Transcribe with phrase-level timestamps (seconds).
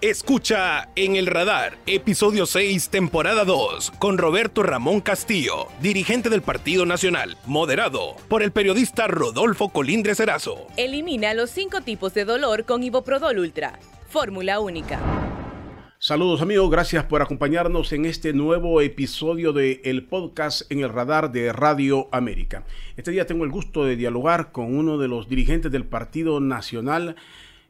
[0.00, 6.86] Escucha En el Radar, episodio 6, temporada 2, con Roberto Ramón Castillo, dirigente del Partido
[6.86, 10.68] Nacional, moderado por el periodista Rodolfo Colindres Erazo.
[10.76, 13.80] Elimina los cinco tipos de dolor con Iboprodol Ultra.
[14.08, 15.00] Fórmula única.
[15.98, 21.32] Saludos amigos, gracias por acompañarnos en este nuevo episodio de el podcast en el radar
[21.32, 22.62] de Radio América.
[22.96, 27.16] Este día tengo el gusto de dialogar con uno de los dirigentes del Partido Nacional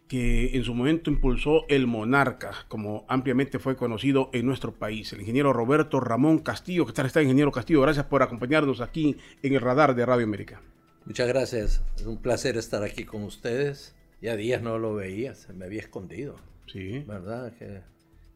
[0.09, 5.21] que en su momento impulsó el Monarca, como ampliamente fue conocido en nuestro país, el
[5.21, 6.87] ingeniero Roberto Ramón Castillo.
[6.87, 7.83] ¿Qué tal está, ingeniero Castillo?
[7.83, 10.63] Gracias por acompañarnos aquí en el radar de Radio América.
[11.05, 13.95] Muchas gracias, es un placer estar aquí con ustedes.
[14.21, 16.37] Ya días no lo veía, se me había escondido.
[16.66, 17.05] Sí.
[17.07, 17.52] ¿Verdad?
[17.57, 17.83] Que...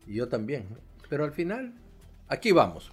[0.06, 0.66] Y yo también.
[1.08, 1.72] Pero al final,
[2.28, 2.92] aquí vamos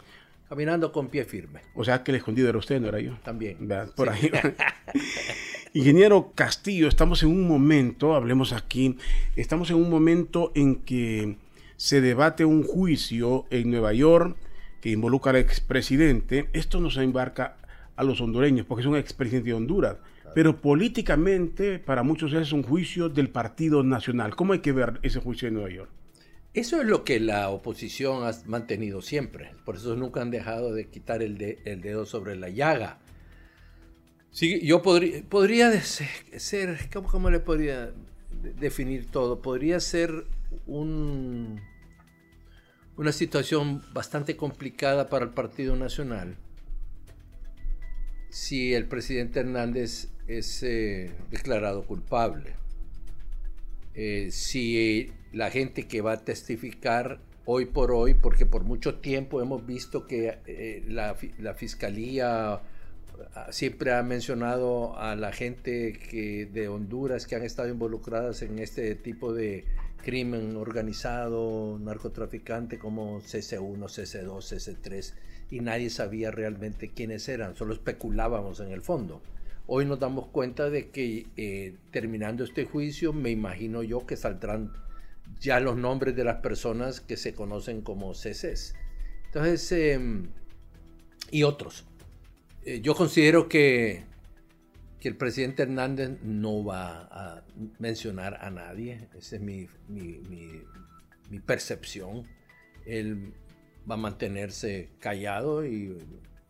[0.50, 1.62] caminando con pie firme.
[1.76, 3.18] O sea que el escondido era usted, no era yo.
[3.24, 3.70] También.
[3.96, 4.32] Por ahí.
[5.72, 8.98] Ingeniero Castillo, estamos en un momento, hablemos aquí,
[9.36, 11.38] estamos en un momento en que
[11.78, 14.36] se debate un juicio en Nueva York
[14.82, 16.50] que involucra al expresidente.
[16.54, 17.58] Esto nos embarca
[17.96, 19.98] a los hondureños, porque es un expresidente de Honduras.
[20.34, 24.36] Pero políticamente, para muchos es un juicio del Partido Nacional.
[24.36, 25.92] ¿Cómo hay que ver ese juicio en Nueva York?
[26.56, 29.52] Eso es lo que la oposición ha mantenido siempre.
[29.66, 32.98] Por eso nunca han dejado de quitar el, el dedo sobre la llaga.
[34.32, 37.92] Sí, yo podría, podría ser, ¿cómo, le podría
[38.60, 39.42] definir todo?
[39.42, 40.26] Podría ser
[40.68, 41.60] un,
[42.96, 46.38] una situación bastante complicada para el Partido Nacional
[48.30, 52.54] si el presidente Hernández es eh, declarado culpable.
[53.96, 59.42] Eh, si la gente que va a testificar hoy por hoy, porque por mucho tiempo
[59.42, 62.62] hemos visto que eh, la, la, fiscalía
[63.52, 68.96] siempre ha mencionado a la gente que, de Honduras que han estado involucradas en este
[68.96, 69.66] tipo de
[70.04, 75.14] crimen organizado, narcotraficante como CC1, CC2, CC3,
[75.52, 79.22] y nadie sabía realmente quiénes eran, solo especulábamos en el fondo.
[79.68, 84.72] Hoy nos damos cuenta de que eh, terminando este juicio, me imagino yo que saldrán
[85.40, 88.74] ya los nombres de las personas que se conocen como CCs.
[89.26, 90.30] Entonces, em,
[91.32, 91.86] y otros.
[92.66, 94.04] Eh, yo considero que,
[95.00, 97.44] que el presidente Hernández no va a
[97.80, 99.08] mencionar a nadie.
[99.18, 100.20] Esa es mi, mi,
[101.30, 102.24] mi, percepción.
[102.86, 103.34] Él
[103.90, 105.98] va a mantenerse callado y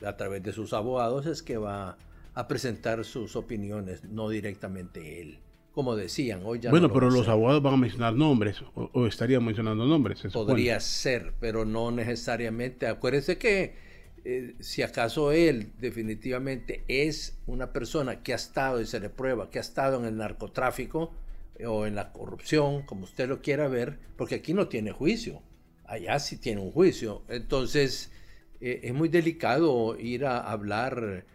[0.06, 1.98] a través de sus abogados es que va
[2.34, 5.40] a presentar sus opiniones, no directamente él
[5.80, 6.42] como decían.
[6.44, 10.22] Hoy ya bueno, pero los abogados van a mencionar nombres o, estarían mencionando nombres.
[10.34, 12.86] Podría ser, pero no necesariamente.
[12.86, 13.75] Acuérdense que
[14.25, 19.50] eh, si acaso él definitivamente es una persona que ha estado y se le prueba
[19.50, 21.13] que ha estado en el narcotráfico
[21.57, 25.41] eh, o en la corrupción, como usted lo quiera ver, porque aquí no tiene juicio.
[25.85, 27.24] Allá sí tiene un juicio.
[27.30, 28.12] Entonces,
[28.62, 31.25] eh, es muy delicado ir a hablar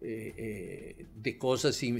[0.00, 1.92] de cosas y,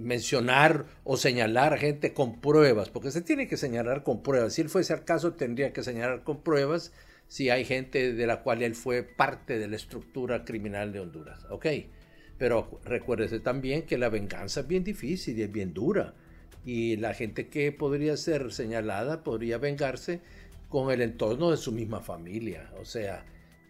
[0.00, 4.54] mencionar o señalar a gente con pruebas, porque se tiene que señalar con pruebas.
[4.54, 6.92] Si él fuese al caso, tendría que señalar con pruebas
[7.34, 11.44] si hay gente de la cual él fue parte de la estructura criminal de Honduras.
[11.50, 11.66] Ok,
[12.38, 16.14] pero recuérdese también que la venganza es bien difícil y es bien dura.
[16.64, 20.20] Y la gente que podría ser señalada podría vengarse
[20.68, 22.70] con el entorno de su misma familia.
[22.80, 23.24] O sea,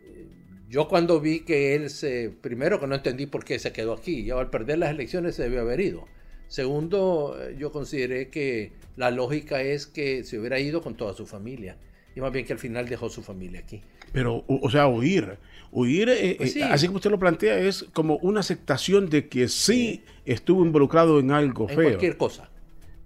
[0.05, 0.27] eh,
[0.69, 4.21] yo cuando vi que él se, primero que no entendí por qué se quedó aquí,
[4.21, 6.05] y al perder las elecciones se debió haber ido.
[6.49, 11.79] Segundo, yo consideré que la lógica es que se hubiera ido con toda su familia.
[12.17, 13.83] Y más bien que al final dejó su familia aquí.
[14.13, 15.39] Pero, o, sea, huir.
[15.73, 19.49] Huir, eh, pues eh, así como usted lo plantea, es como una aceptación de que
[19.49, 21.85] sí, estuvo involucrado en algo en feo.
[21.89, 22.49] cualquier cosa.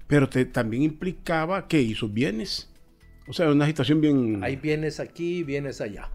[0.06, 2.70] Pero te, también implicaba que hizo bienes.
[3.26, 4.44] O sea, una situación bien...
[4.44, 6.10] Hay bienes aquí, bienes allá.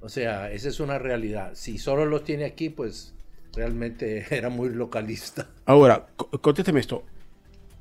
[0.00, 1.52] O sea, esa es una realidad.
[1.54, 3.14] Si solo los tiene aquí, pues
[3.54, 5.48] realmente era muy localista.
[5.66, 6.08] Ahora,
[6.40, 7.04] contésteme esto.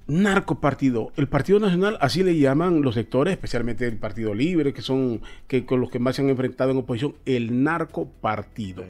[0.10, 1.12] Narcopartido.
[1.18, 5.66] El Partido Nacional, así le llaman los sectores, especialmente el Partido Libre, que son que
[5.66, 8.84] con los que más se han enfrentado en oposición, el narcopartido.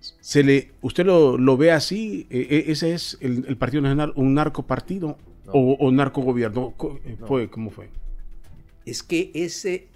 [0.00, 2.26] Se le, ¿Usted lo, ve así?
[2.30, 5.18] E, e, ¿Ese es el, Partido Nacional un narcopartido
[5.48, 6.74] o, o narcogobierno?
[7.26, 7.90] Fue, ¿Cómo fue?
[8.86, 9.88] Es que ese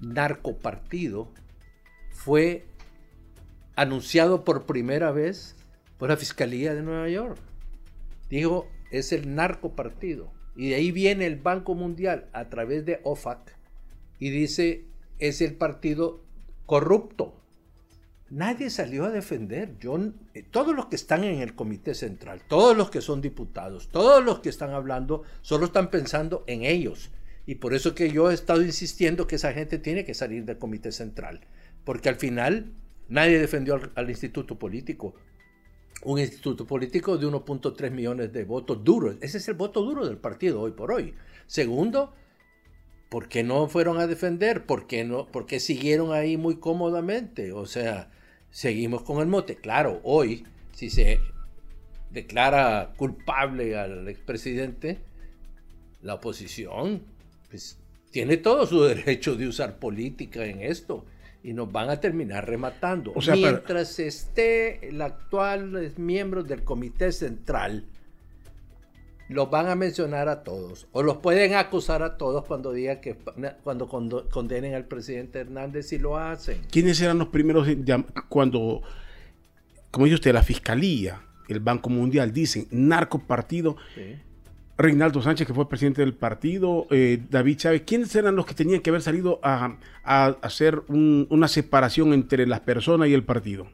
[0.00, 1.28] narcopartido
[2.10, 2.66] fue
[3.74, 5.56] anunciado por primera vez
[5.96, 7.38] por la Fiscalía de Nueva York.
[8.28, 10.32] Dijo, es el narco partido.
[10.56, 13.56] Y de ahí viene el Banco Mundial a través de OFAC
[14.18, 14.84] y dice,
[15.18, 16.22] es el partido
[16.64, 17.40] corrupto.
[18.28, 19.78] Nadie salió a defender.
[19.78, 19.98] Yo,
[20.34, 24.24] eh, todos los que están en el Comité Central, todos los que son diputados, todos
[24.24, 27.10] los que están hablando, solo están pensando en ellos.
[27.46, 30.58] Y por eso que yo he estado insistiendo que esa gente tiene que salir del
[30.58, 31.40] comité central,
[31.84, 32.72] porque al final
[33.08, 35.14] nadie defendió al, instituto político.
[36.02, 39.16] Un instituto político de 1.3 millones de votos duros.
[39.20, 41.14] Ese es el voto duro del partido hoy por hoy.
[41.46, 42.12] Segundo,
[43.08, 44.66] ¿por qué no fueron a defender?
[44.66, 47.52] ¿Por qué, no, por qué siguieron ahí muy cómodamente?
[47.52, 48.10] O sea,
[48.50, 49.56] seguimos con el mote.
[49.56, 51.20] Claro, hoy, si se
[52.10, 54.98] declara culpable al expresidente,
[56.02, 57.02] la oposición
[57.50, 57.78] pues,
[58.10, 61.04] tiene todo su derecho de usar política en esto
[61.46, 63.14] y nos van a terminar rematando.
[63.32, 67.84] Mientras esté el actual miembro del comité central,
[69.28, 73.16] los van a mencionar a todos o los pueden acusar a todos cuando digan que
[73.62, 73.86] cuando
[74.28, 76.62] condenen al presidente Hernández y lo hacen.
[76.68, 77.68] ¿Quiénes eran los primeros
[78.28, 78.82] cuando,
[79.92, 83.76] como dice usted, la fiscalía el Banco Mundial, dicen narco partido.
[84.78, 88.80] Reinaldo Sánchez, que fue presidente del partido, eh, David Chávez, ¿quiénes eran los que tenían
[88.80, 93.68] que haber salido a, hacer una separación entre las personas y el partido?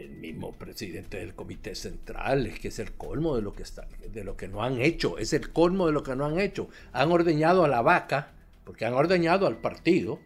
[0.00, 3.86] El mismo presidente del Comité Central, es que es el colmo de lo que, está,
[4.12, 6.68] de lo que no han hecho, es el colmo de lo que no han hecho.
[6.92, 8.32] Han ordeñado a la vaca,
[8.64, 10.18] porque han ordeñado al partido,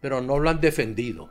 [0.00, 1.30] pero no lo han defendido.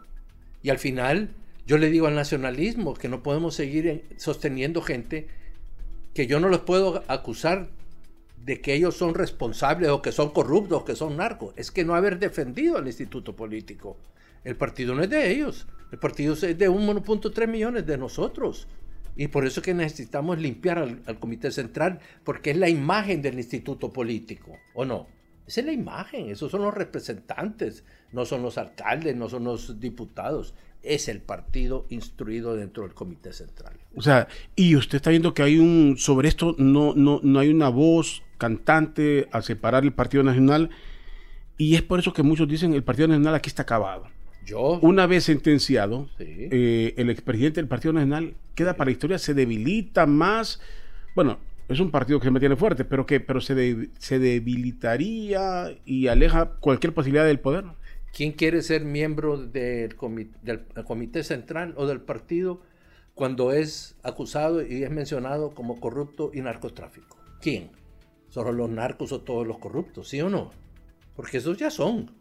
[0.61, 1.29] Y al final
[1.65, 5.29] yo le digo al nacionalismo que no podemos seguir sosteniendo gente
[6.13, 7.69] que yo no los puedo acusar
[8.43, 11.53] de que ellos son responsables o que son corruptos que son narcos.
[11.55, 13.97] Es que no haber defendido al instituto político.
[14.43, 15.67] El partido no es de ellos.
[15.91, 18.67] El partido es de 1.3 millones de nosotros.
[19.15, 23.37] Y por eso que necesitamos limpiar al, al, comité central, porque es la imagen del
[23.37, 25.07] instituto político, ¿o no?
[25.45, 29.79] Esa es la imagen, esos son los representantes, no son los alcaldes, no son los
[29.79, 33.73] diputados es el partido instruido dentro del comité central.
[33.95, 37.49] O sea, y usted está viendo que hay un, sobre esto no, no, no hay
[37.49, 40.69] una voz cantante a separar el Partido Nacional,
[41.57, 44.07] y es por eso que muchos dicen el Partido Nacional aquí está acabado.
[44.45, 44.79] Yo.
[44.81, 50.05] Una vez sentenciado, eh, el expresidente del Partido Nacional queda para la historia, se debilita
[50.05, 50.59] más.
[51.15, 51.39] Bueno,
[51.69, 56.51] es un partido que se mantiene fuerte, pero que pero se, se debilitaría y aleja
[56.59, 57.63] cualquier posibilidad del poder.
[58.13, 62.61] ¿Quién quiere ser miembro del comité, central o del partido
[63.15, 67.17] cuando es acusado y es mencionado como corrupto y narcotráfico?
[67.41, 67.71] ¿Quién?
[68.29, 70.09] ¿Solo los narcos o todos los corruptos?
[70.09, 70.51] ¿Sí o no?
[71.15, 72.11] Porque esos ya son.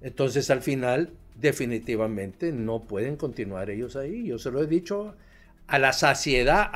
[0.00, 4.26] Entonces al final definitivamente no pueden continuar ellos ahí.
[4.26, 5.14] Yo se lo he dicho
[5.66, 6.70] a la saciedad,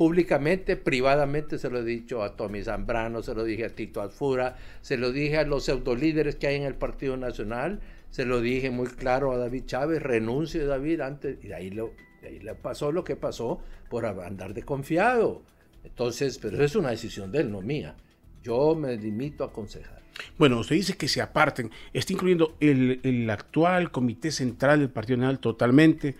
[0.00, 4.56] públicamente, privadamente se lo he dicho a Tommy Zambrano, se lo dije a Tito Alfura,
[4.80, 7.80] se lo dije a los pseudolíderes que hay en el Partido Nacional
[8.10, 11.92] se lo dije muy claro a David Chávez, renuncie David antes, y de ahí, lo,
[12.22, 15.42] ahí le pasó lo que pasó por andar desconfiado.
[15.84, 17.94] Entonces, pero es una decisión de él, no mía.
[18.42, 20.00] Yo me limito a aconsejar.
[20.36, 21.70] Bueno, usted dice que se aparten.
[21.92, 26.16] Está incluyendo el, actual comité central del Partido Nacional totalmente.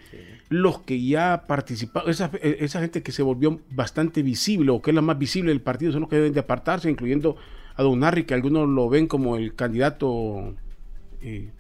[0.51, 4.95] Los que ya participaron, esa, esa, gente que se volvió bastante visible o que es
[4.95, 7.37] la más visible del partido son los que deben de apartarse, incluyendo
[7.77, 10.55] a Don Narri, que algunos lo ven como el candidato
[11.23, 11.51] eh,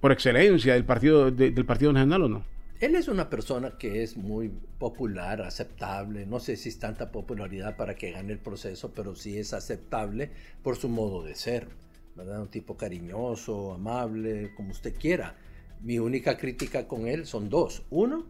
[0.00, 2.44] por excelencia del partido, del Partido Nacional o no?
[2.80, 6.26] Él es una persona que es muy popular, aceptable.
[6.26, 10.30] No sé si es tanta popularidad para que gane el proceso, pero sí es aceptable
[10.62, 11.68] por su modo de ser.
[12.16, 12.42] ¿verdad?
[12.42, 15.36] Un tipo cariñoso, amable, como usted quiera.
[15.84, 17.82] Mi única crítica con él son dos.
[17.90, 18.24] Uno,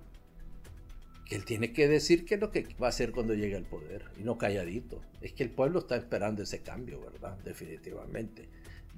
[1.25, 3.65] que él tiene que decir qué es lo que va a hacer cuando llegue al
[3.65, 5.01] poder y no calladito.
[5.21, 7.39] Es que el pueblo está esperando ese cambio, ¿verdad?
[7.45, 8.49] Definitivamente.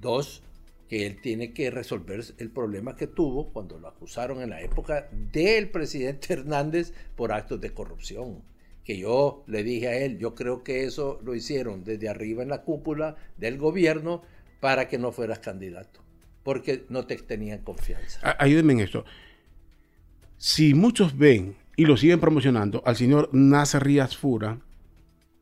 [0.01, 0.41] Dos,
[0.89, 5.07] que él tiene que resolver el problema que tuvo cuando lo acusaron en la época
[5.31, 8.41] del presidente Hernández por actos de corrupción.
[8.83, 12.49] Que yo le dije a él, yo creo que eso lo hicieron desde arriba en
[12.49, 14.23] la cúpula del gobierno
[14.61, 16.01] para que no fueras candidato,
[16.47, 18.21] porque no te tenían confianza.
[18.39, 19.03] Ayúdenme en esto.
[20.37, 24.61] Si muchos ven y lo siguen promocionando al señor Nasser Rías Fura,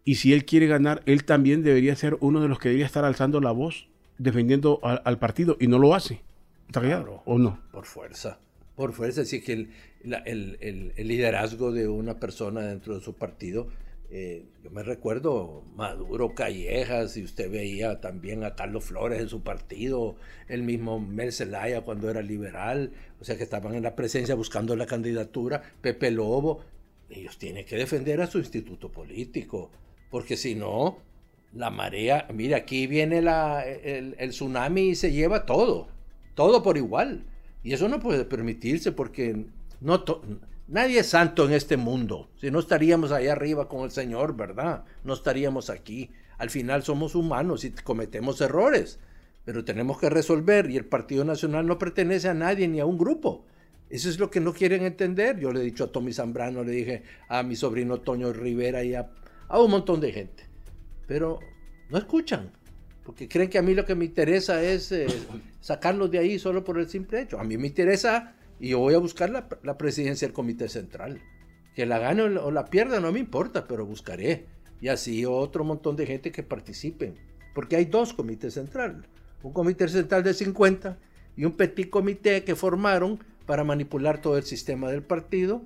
[0.04, 3.06] y si él quiere ganar, él también debería ser uno de los que debería estar
[3.06, 6.24] alzando la voz defendiendo al partido y no lo hace.
[6.66, 7.22] ¿Está claro?
[7.26, 7.62] ¿O no?
[7.72, 8.40] Por fuerza.
[8.76, 9.22] Por fuerza.
[9.22, 9.68] Así que
[10.04, 13.68] el, liderazgo de una persona dentro de su partido,
[14.18, 19.44] eh, yo me recuerdo Maduro, Callejas, y usted veía también a Carlos Flores en su
[19.44, 20.16] partido,
[20.48, 24.74] el mismo Mel Zelaya cuando era liberal, o sea que estaban en la presencia buscando
[24.78, 26.62] la candidatura, Pepe Lobo.
[27.10, 29.70] Ellos tienen que defender a su instituto político,
[30.10, 31.00] porque si no,
[31.52, 35.90] la marea, mira, aquí viene la, el, tsunami y se lleva todo,
[36.36, 37.26] todo por igual.
[37.64, 39.46] Y eso no puede permitirse porque
[39.82, 40.06] no
[40.68, 42.30] nadie es santo en este mundo.
[42.40, 44.86] Si no estaríamos allá arriba con el Señor, ¿verdad?
[45.04, 46.12] No estaríamos aquí.
[46.38, 49.00] Al final somos humanos y cometemos errores.
[49.46, 52.98] pero tenemos que resolver y el Partido Nacional no pertenece a nadie ni a un
[52.98, 53.46] grupo.
[53.90, 55.40] Eso es lo que no quieren entender.
[55.40, 58.96] Yo le he dicho a Tommy Zambrano, le dije a mi sobrino Toño Rivera y
[58.96, 59.10] a,
[59.50, 60.44] un montón de gente.
[61.08, 61.40] Pero
[61.90, 62.52] no escuchan,
[63.04, 65.06] porque creen que a mí lo que me interesa es eh,
[65.62, 67.40] sacarlos de ahí solo por el simple hecho.
[67.40, 71.22] A mí me interesa y yo voy a buscar la, la presidencia del Comité Central.
[71.76, 74.46] Que la gane o la pierda no me importa, pero buscaré.
[74.80, 77.16] Y así otro montón de gente que participen.
[77.54, 79.06] Porque hay dos comités centrales
[79.46, 80.98] un comité central de 50
[81.38, 85.62] y un petit comité que formaron para manipular todo el sistema del partido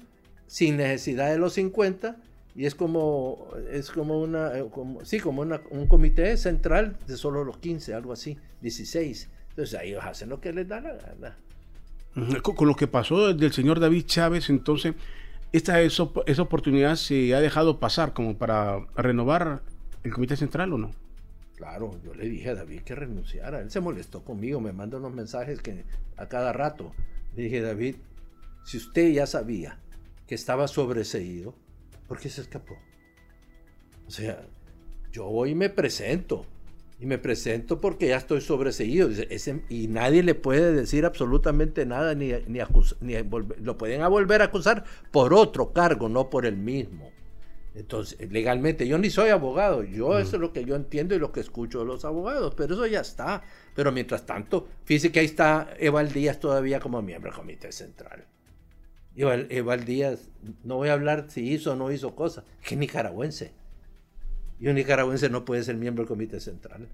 [0.47, 2.17] sin necesidad de los 50
[2.55, 4.65] y es como es como una eh,
[5.03, 10.27] sí como un comité central de solo los 15 algo así 16 entonces ellos hacen
[10.27, 11.37] lo que les da la gana
[12.41, 14.95] con, lo que pasó del señor David Chávez entonces
[15.51, 16.03] esta esa
[16.41, 19.61] oportunidad se ha dejado pasar como para renovar
[20.03, 20.91] el comité central o no
[21.59, 23.59] Claro, yo le dije a David que renunciara.
[23.59, 25.83] Él se molestó conmigo, me manda unos mensajes que
[26.15, 26.93] a cada rato.
[27.35, 27.95] Le dije, David,
[28.63, 29.77] si usted ya sabía
[30.25, 31.53] que estaba sobreseído,
[32.07, 32.77] ¿por qué se escapó?
[34.07, 34.47] O sea,
[35.11, 36.45] yo hoy me presento.
[36.99, 39.09] Y me presento porque ya estoy sobreseído.
[39.69, 42.59] y nadie le puede decir absolutamente nada, ni, ni,
[43.01, 43.13] ni
[43.61, 47.11] lo pueden volver a acusar por otro cargo, no por el mismo.
[47.75, 51.31] Entonces, legalmente, yo ni soy abogado, yo eso es lo que yo entiendo y lo
[51.31, 53.43] que escucho de los abogados, pero eso ya está.
[53.73, 58.25] Pero mientras tanto, fíjese que ahí está Eval Díaz todavía como miembro del Comité Central.
[59.15, 60.29] Eval, Díaz,
[60.63, 63.51] no voy a hablar si hizo o no hizo cosas, que es nicaragüense.
[64.59, 66.89] Y un nicaragüense no puede ser miembro del Comité Central,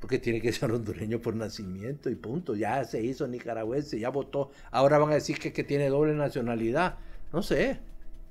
[0.00, 2.54] porque tiene que ser hondureño por nacimiento y punto.
[2.54, 4.50] Ya se hizo nicaragüense, ya votó.
[4.70, 6.98] Ahora van a decir que, que tiene doble nacionalidad.
[7.32, 7.80] No sé,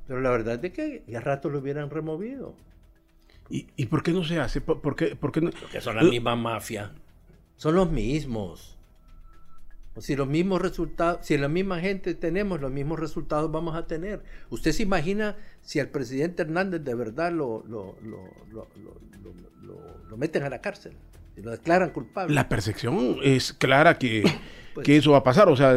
[0.08, 2.56] pero la verdad es que ya rato lo hubieran removido.
[3.50, 4.62] ¿Y, por qué no se hace?
[4.62, 5.51] ¿Por, qué, por qué no?
[5.51, 6.94] Porque son la misma mafia.
[7.58, 8.78] Son los mismos.
[9.93, 13.88] O si los mismos resultados, si la misma gente tenemos los mismos resultados vamos a
[13.88, 14.24] tener.
[14.50, 18.67] ¿Usted se imagina si al presidente Hernández de verdad lo, lo, lo,
[20.10, 20.93] lo meten a la cárcel?
[21.36, 22.33] Y lo declaran culpable.
[22.33, 24.24] La percepción es clara que,
[24.74, 25.50] pues que eso va a pasar.
[25.50, 25.74] O sea,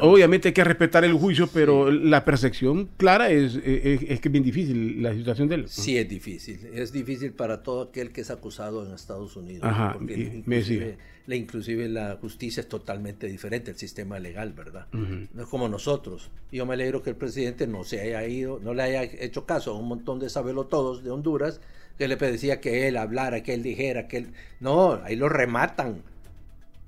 [0.00, 4.44] Obviamente hay que respetar el juicio, pero la percepción clara es, es, que es bien
[4.44, 5.68] difícil la situación de él.
[5.68, 6.60] Sí, es difícil.
[6.72, 9.68] Es difícil para todo aquel que es acusado en Estados Unidos.
[9.94, 14.86] porque inclusive, la, inclusive la justicia es totalmente diferente, el sistema legal, ¿verdad?
[14.92, 16.30] No es como nosotros.
[16.50, 19.72] Yo me alegro que el presidente no se haya ido, no le haya hecho caso
[19.72, 21.60] a un montón de sabelotodos de Honduras
[21.98, 24.32] que le pedía que él hablara, que él dijera, que él...
[24.60, 26.02] No, ahí lo rematan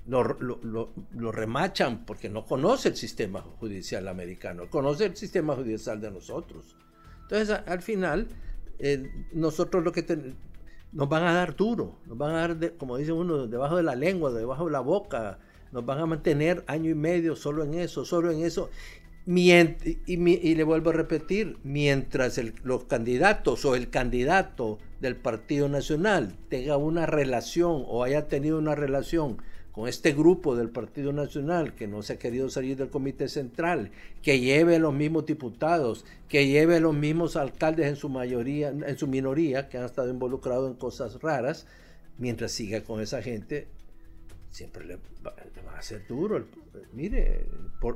[0.07, 6.75] lo, remachan porque no conoce el sistema judicial americano, conoce el sistema judicial de nosotros.
[7.23, 8.27] Entonces, al final,
[8.79, 10.35] eh, nosotros lo que
[10.91, 13.95] nos van a dar duro, nos van a dar, como dice uno, debajo de la
[13.95, 15.39] lengua, debajo de la boca,
[15.71, 18.69] nos van a mantener año y medio solo en eso, solo en eso.
[19.25, 19.51] y,
[20.05, 26.77] y, le vuelvo a repetir, mientras los candidatos o el candidato del Partido Nacional tenga
[26.77, 29.37] una relación o haya tenido una relación
[29.75, 33.91] con este grupo del Partido Nacional que no se ha querido salir del Comité Central,
[34.21, 39.05] que lleve los mismos diputados, que lleve los mismos alcaldes en su mayoría, en su
[39.05, 41.67] minoría, que han estado involucrados en cosas raras,
[42.17, 43.67] mientras siga con esa gente,
[44.49, 45.33] siempre le va,
[45.77, 46.45] a ser duro.
[46.93, 47.45] mire,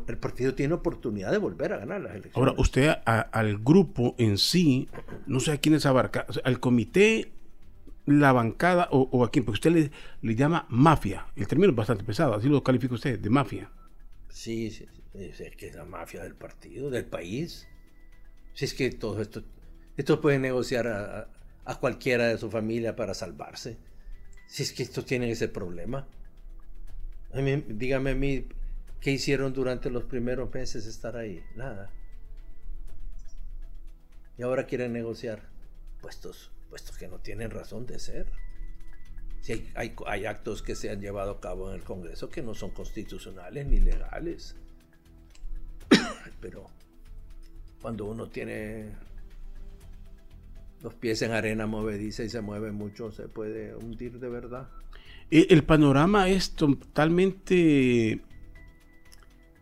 [0.10, 2.36] el partido tiene oportunidad de volver a ganar las elecciones.
[2.36, 4.90] Ahora, usted al grupo en sí,
[5.28, 7.32] no sé a quiénes abarca, al comité
[8.10, 11.28] la bancada o, a quién, porque usted le, llama mafia.
[11.36, 13.72] El término es bastante pesado, así lo califica usted, de mafia.
[14.30, 17.68] Sí, sí, es que es la mafia del partido, del país.
[18.54, 19.44] Si es que todo esto,
[19.98, 21.30] esto puede negociar a,
[21.80, 23.78] cualquiera de su familia para salvarse.
[24.48, 26.08] Si es que estos tienen ese problema.
[27.68, 28.48] dígame a mí,
[29.02, 31.44] ¿qué hicieron durante los primeros meses estar ahí?
[31.56, 31.92] Nada.
[34.38, 35.44] Y ahora quieren negociar
[36.02, 38.28] puestos puestos que no tienen razón de ser.
[39.42, 42.54] Si hay, hay, actos que se han llevado a cabo en el Congreso que no
[42.54, 44.56] son constitucionales ni legales.
[46.42, 46.68] Pero
[47.82, 48.92] cuando uno tiene
[50.82, 54.70] los pies en arena movediza y se mueve mucho, se puede hundir de verdad.
[55.32, 58.22] Eh, el panorama es totalmente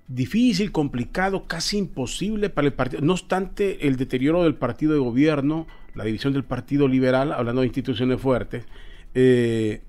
[0.07, 3.01] difícil, complicado, casi imposible para el partido.
[3.01, 5.67] No obstante, el deterioro del partido de gobierno,
[5.97, 8.65] la división del Partido Liberal, hablando de instituciones fuertes,
[9.13, 9.81] eh,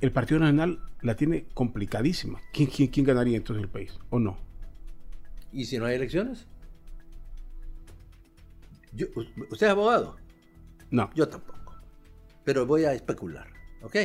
[0.00, 2.40] el Partido Nacional la tiene complicadísima.
[2.52, 3.98] ¿Quién, quién, quién ganaría entonces el país?
[4.10, 4.38] ¿O no?
[5.52, 6.46] ¿Y si no hay elecciones?
[9.50, 10.16] ¿Usted es abogado?
[10.90, 11.10] No.
[11.14, 11.74] Yo tampoco.
[12.44, 13.48] Pero voy a especular,
[13.82, 13.96] ¿ok?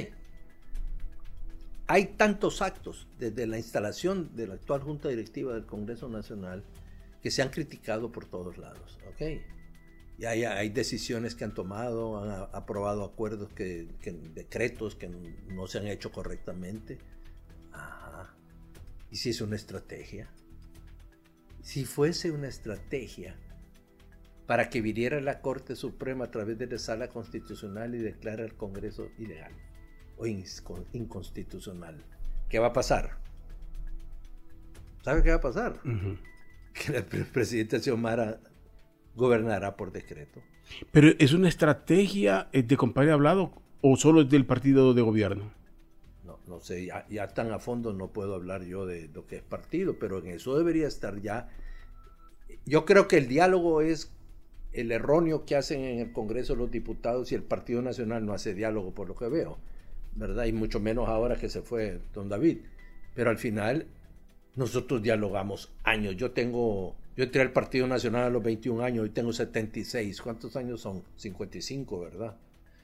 [1.91, 6.63] hay tantos actos desde la instalación de la actual Junta Directiva del Congreso Nacional
[7.21, 8.97] que se han criticado por todos lados.
[9.09, 9.41] ¿ok?
[10.21, 13.87] Y hay, hay decisiones que han tomado, han aprobado acuerdos, que,
[14.35, 16.99] decretos que no se han hecho correctamente.
[17.71, 18.31] Ajá.
[19.09, 20.29] ¿Y si es una estrategia?
[21.63, 23.35] Si fuese una estrategia
[24.45, 28.53] para que viniera la Corte Suprema a través de la Sala Constitucional y declara el
[28.53, 29.53] Congreso ilegal
[30.17, 32.05] o inconstitucional,
[32.47, 33.17] ¿qué va a pasar?
[35.03, 35.81] ¿Sabe qué va a pasar?
[36.73, 38.39] Que el presidente Xiomara
[39.15, 40.41] gobernará por decreto.
[40.91, 43.51] Pero es una estrategia de compadre hablado
[43.81, 45.51] o solo es del partido de gobierno?
[46.23, 49.37] No, no sé, ya, ya, tan a fondo no puedo hablar yo de lo que
[49.37, 51.49] es partido, pero en eso debería estar ya.
[52.65, 54.11] Yo creo que el diálogo es
[54.71, 58.53] el erróneo que hacen en el Congreso los diputados y el Partido Nacional no hace
[58.53, 59.57] diálogo por lo que veo,
[60.15, 60.45] ¿verdad?
[60.45, 62.59] Y mucho menos ahora que se fue don David.
[63.15, 63.87] Pero al final
[64.55, 66.15] nosotros dialogamos años.
[66.15, 70.21] Yo tengo yo entré al Partido Nacional a los 21 años, hoy tengo 76.
[70.21, 71.03] ¿Cuántos años son?
[71.17, 72.37] 55, ¿verdad?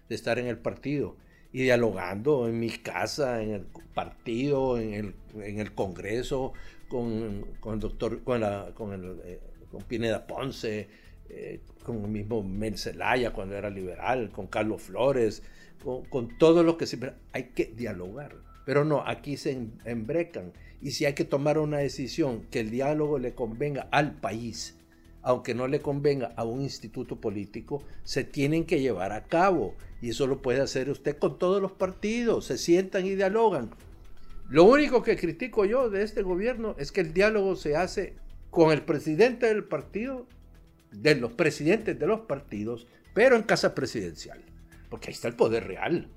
[0.09, 1.15] De estar en el partido
[1.53, 3.61] y dialogando en mi casa, en el
[3.93, 6.53] partido, en el, en el Congreso,
[6.89, 9.39] con, con, el doctor, con, la, con, el, eh,
[9.71, 10.87] con Pineda Ponce,
[11.29, 15.41] eh, con el mismo Mel Zelaya cuando era liberal, con Carlos Flores,
[15.83, 17.13] con, con todo lo que siempre...
[17.31, 18.35] Hay que dialogar.
[18.65, 20.51] Pero no, aquí se embrecan.
[20.81, 24.77] Y si hay que tomar una decisión que el diálogo le convenga al país,
[25.21, 29.75] aunque no le convenga a un instituto político, se tienen que llevar a cabo.
[30.01, 32.45] Y eso lo puede hacer usted con todos los partidos.
[32.45, 33.71] Se sientan y dialogan.
[34.49, 38.15] Lo único que critico yo de este gobierno es que el diálogo se hace
[38.49, 40.27] con el presidente del partido,
[40.91, 44.39] de los presidentes de los partidos, pero en casa presidencial.
[44.89, 46.09] Porque ahí está el poder real.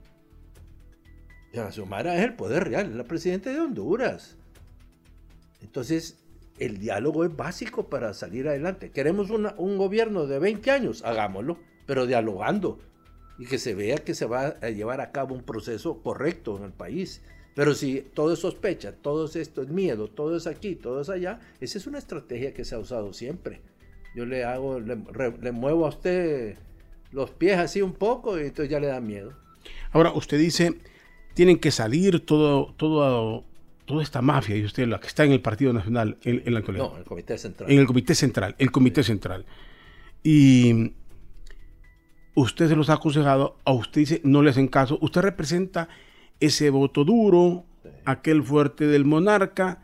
[1.52, 4.36] Ya, Xiomara es el poder real, es la presidenta de Honduras.
[5.62, 6.18] Entonces,
[6.58, 8.90] el diálogo es básico para salir adelante.
[8.90, 12.78] Queremos un gobierno de 20 años, hagámoslo, pero dialogando
[13.40, 16.64] y que se vea que se va a llevar a cabo un proceso correcto en
[16.64, 17.22] el país.
[17.54, 21.40] Pero si todo es sospecha, todo esto es miedo, todo es aquí, todo es allá,
[21.58, 23.62] esa es una estrategia que se ha usado siempre.
[24.14, 26.58] Yo le hago, le, muevo a usted
[27.12, 29.32] los pies así un poco y entonces ya le da miedo.
[29.92, 30.78] Ahora, usted dice,
[31.32, 33.44] tienen que salir todo, todo,
[33.90, 36.84] toda esta mafia, y usted, la que está en el Partido Nacional en, la actualidad.
[36.84, 37.70] No, en el Comité Central.
[37.70, 39.44] En el Comité Central, el Comité Central.
[40.22, 40.92] Y
[42.34, 44.96] usted se los ha aconsejado, a usted dice, no le hacen caso.
[45.00, 45.88] Usted representa
[46.38, 47.64] ese voto duro,
[48.04, 49.82] aquel fuerte del monarca.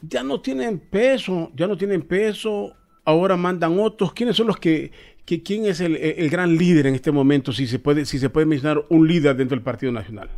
[0.00, 4.14] Ya no tienen peso, ya no tienen peso, ahora mandan otros.
[4.14, 4.90] ¿Quiénes son los que
[5.38, 8.84] ¿quién es el, gran líder en este momento, si se, puede, si se puede mencionar
[8.88, 10.28] un líder dentro del Partido Nacional?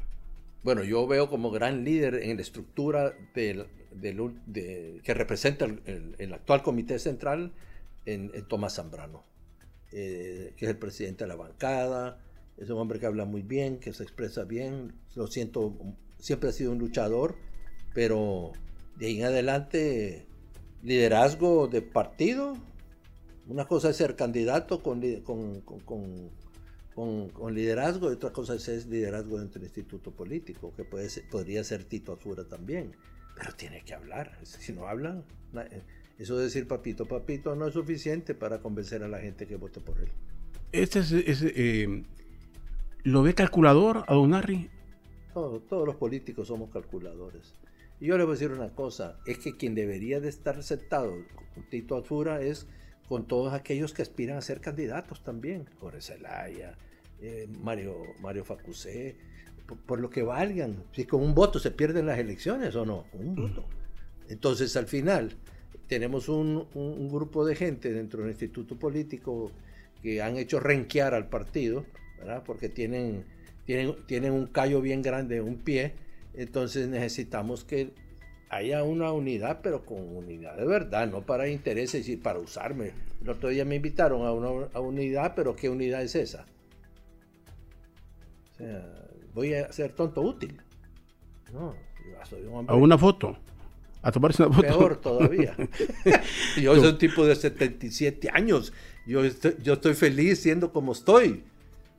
[0.62, 3.66] Bueno, yo veo como gran líder en la estructura del,
[5.02, 7.52] que representa el, actual Comité Central
[8.06, 9.24] en, Tomás Zambrano,
[9.90, 12.18] eh, que es el presidente de la bancada,
[12.58, 15.74] es un hombre que habla muy bien, que se expresa bien, lo siento,
[16.18, 17.34] siempre ha sido un luchador,
[17.92, 18.52] pero
[18.96, 20.26] de ahí en adelante
[20.84, 22.56] liderazgo de partido,
[23.48, 25.00] una cosa es ser candidato con,
[25.84, 26.30] con,
[27.50, 32.12] liderazgo y otra cosa es liderazgo dentro del instituto político, que puede podría ser Tito
[32.12, 32.92] Azura también.
[33.36, 34.38] Pero tiene que hablar.
[34.42, 35.24] Si no hablan,
[35.54, 35.82] eh,
[36.18, 39.80] eso de decir papito, papito no es suficiente para convencer a la gente que vote
[39.80, 40.08] por él.
[40.72, 42.04] Este es, eh,
[43.04, 44.70] ¿Lo ve calculador a Don Harry?
[45.34, 47.54] todos los políticos somos calculadores.
[48.00, 51.14] Y yo le voy a decir una cosa, es que quien debería de estar sentado
[51.54, 52.66] con Tito Azura es
[53.08, 56.76] con todos aquellos que aspiran a ser candidatos también, Jorge Zelaya,
[57.20, 59.16] eh, Mario, Mario Facusé,
[59.86, 60.84] por, lo que valgan.
[60.92, 63.64] Si con un voto se pierden las elecciones o no, un voto.
[64.28, 65.36] Entonces al final
[65.88, 66.66] tenemos un,
[67.10, 69.52] grupo de gente dentro del instituto político
[70.02, 71.84] que han hecho renquear al partido,
[72.18, 72.42] ¿verdad?
[72.44, 73.24] porque tienen,
[73.66, 75.92] tienen, tienen un callo bien grande, un pie,
[76.34, 77.92] entonces necesitamos que
[78.52, 82.92] haya una unidad, pero con unidad de verdad, no para intereses y para usarme.
[83.22, 86.44] El otro día me invitaron a una unidad, pero ¿qué unidad es esa?
[88.52, 88.86] O sea,
[89.32, 90.60] voy a ser tonto útil.
[91.50, 91.74] No,
[92.28, 92.76] soy un hombre.
[92.76, 93.38] A una foto.
[94.02, 94.68] A tomarse una foto.
[94.68, 95.56] Peor todavía.
[96.60, 98.74] yo soy un tipo de 77 años.
[99.06, 101.42] Yo estoy, yo estoy feliz siendo como estoy.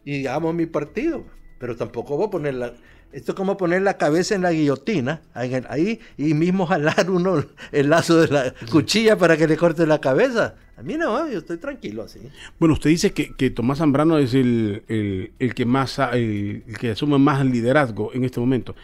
[0.05, 1.25] Y amo mi partido.
[1.57, 2.73] Pero tampoco voy a poner la,
[3.13, 7.89] esto es como poner la cabeza en la guillotina, ahí, y mismo jalar uno el
[7.89, 10.56] lazo de la cuchilla para que le corte la cabeza.
[10.76, 12.19] A mí no, yo estoy tranquilo así.
[12.60, 14.84] Bueno, usted dice que, Tomás Zambrano es el,
[15.56, 18.76] que más, el, que asume más liderazgo en este momento.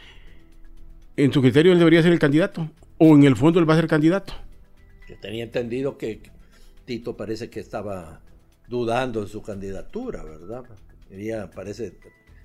[1.17, 2.69] ¿En tu criterio él debería ser el candidato?
[2.99, 4.33] ¿O en el fondo él va a ser candidato?
[5.07, 6.21] Yo tenía entendido que
[6.85, 8.21] Tito parece que estaba
[8.67, 10.65] dudando en su candidatura, ¿verdad?
[11.09, 11.93] Quería, parece,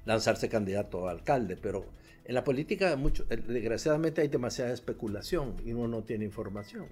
[0.04, 1.86] lanzarse candidato a alcalde, pero
[2.24, 6.88] en la política, mucho, eh, desgraciadamente, hay demasiada especulación y uno no tiene información.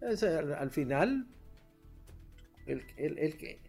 [0.00, 1.26] al, final,
[2.66, 2.86] el,
[3.36, 3.60] que,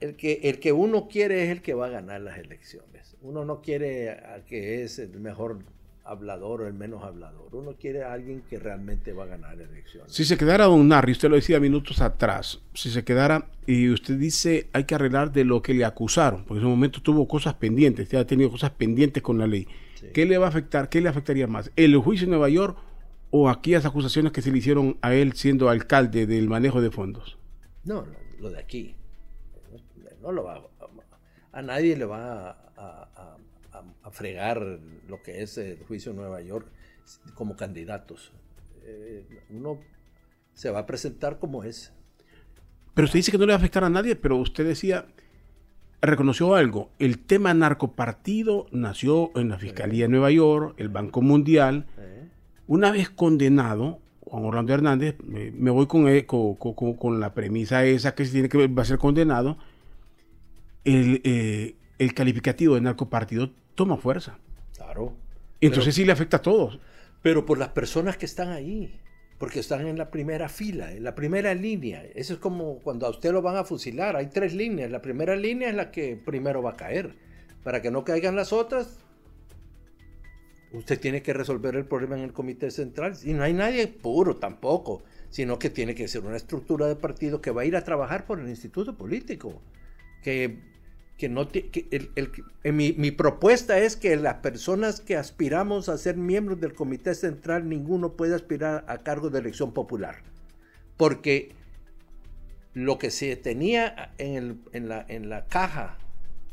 [0.00, 3.16] el, que, el que uno quiere es el que va a ganar las elecciones.
[3.22, 5.64] Uno no quiere al que es el mejor
[6.06, 7.54] hablador o el menos hablador.
[7.54, 10.12] Uno quiere a alguien que realmente va a ganar elecciones.
[10.12, 14.16] Si se quedara Don Narri, usted lo decía minutos atrás, si se quedara y usted
[14.18, 17.54] dice hay que arreglar de lo que le acusaron, porque en ese momento tuvo cosas
[17.54, 19.66] pendientes, ya ha tenido cosas pendientes con la ley.
[20.12, 20.88] ¿Qué le va a afectar?
[20.88, 21.72] ¿Qué le afectaría más?
[21.74, 22.78] ¿El juicio en Nueva York
[23.30, 27.38] o aquellas acusaciones que se le hicieron a él siendo alcalde del manejo de fondos?
[27.84, 28.04] No,
[28.38, 28.94] lo, de aquí.
[30.20, 30.62] No, lo va
[31.52, 33.36] a, nadie le va a a,
[34.10, 36.66] fregar lo que es el juicio en Nueva York
[37.34, 38.32] como candidatos.
[38.84, 39.78] Eh, uno
[40.54, 41.92] se va a presentar como es.
[42.94, 45.06] Pero usted dice que no le va a afectar a nadie, pero usted decía,
[46.00, 51.86] reconoció algo, el tema narcopartido nació en la Fiscalía de Nueva York, el Banco Mundial.
[52.66, 56.06] Una vez condenado, Juan Orlando Hernández, me, voy con,
[56.96, 59.58] con, la premisa esa que se tiene que va a ser condenado,
[60.84, 64.38] el, eh, el calificativo de narcopartido toma fuerza.
[64.76, 65.16] Claro.
[65.60, 66.80] entonces sí le afecta a todos.
[67.22, 69.00] Pero por las personas que están ahí,
[69.38, 72.04] porque están en la primera fila, en la primera línea.
[72.14, 74.90] Eso es como cuando a usted lo van a fusilar, hay tres líneas.
[74.90, 77.14] La primera línea es la que primero va a caer.
[77.62, 78.98] Para que no caigan las otras,
[80.72, 83.14] usted tiene que resolver el problema en el comité central.
[83.24, 87.40] Y no hay nadie puro tampoco, sino que tiene que ser una estructura de partido
[87.40, 89.60] que va a ir a trabajar por el instituto político,
[90.22, 90.75] que
[91.16, 92.30] que no el,
[92.72, 98.12] mi, propuesta es que las personas que aspiramos a ser miembros del comité central ninguno
[98.12, 100.16] puede aspirar a cargo de elección popular
[100.96, 101.52] porque
[102.74, 105.96] lo que se tenía en, la, en la caja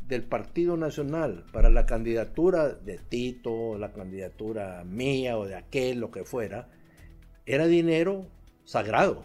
[0.08, 6.10] del Partido Nacional para la candidatura de Tito, la candidatura mía o de aquel, lo
[6.10, 6.68] que fuera,
[7.46, 8.26] era dinero
[8.64, 9.24] sagrado.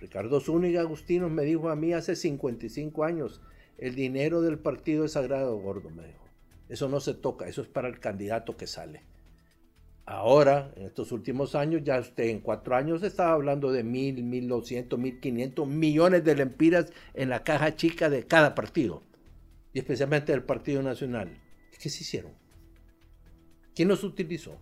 [0.00, 3.40] Ricardo Zúñiga Agustinos me dijo a mí hace 55 años,
[3.78, 6.24] el dinero del partido es sagrado, gordo, me dijo.
[6.68, 9.02] Eso no se toca, eso es para el candidato que sale.
[10.04, 14.48] Ahora, en estos últimos años, ya usted en cuatro años estaba hablando de mil, mil
[14.48, 19.02] doscientos, mil quinientos millones de lempiras en la caja chica de cada partido.
[19.72, 21.36] Y especialmente del Partido Nacional.
[21.78, 22.32] ¿Qué se hicieron?
[23.74, 24.58] ¿Quién los utilizó?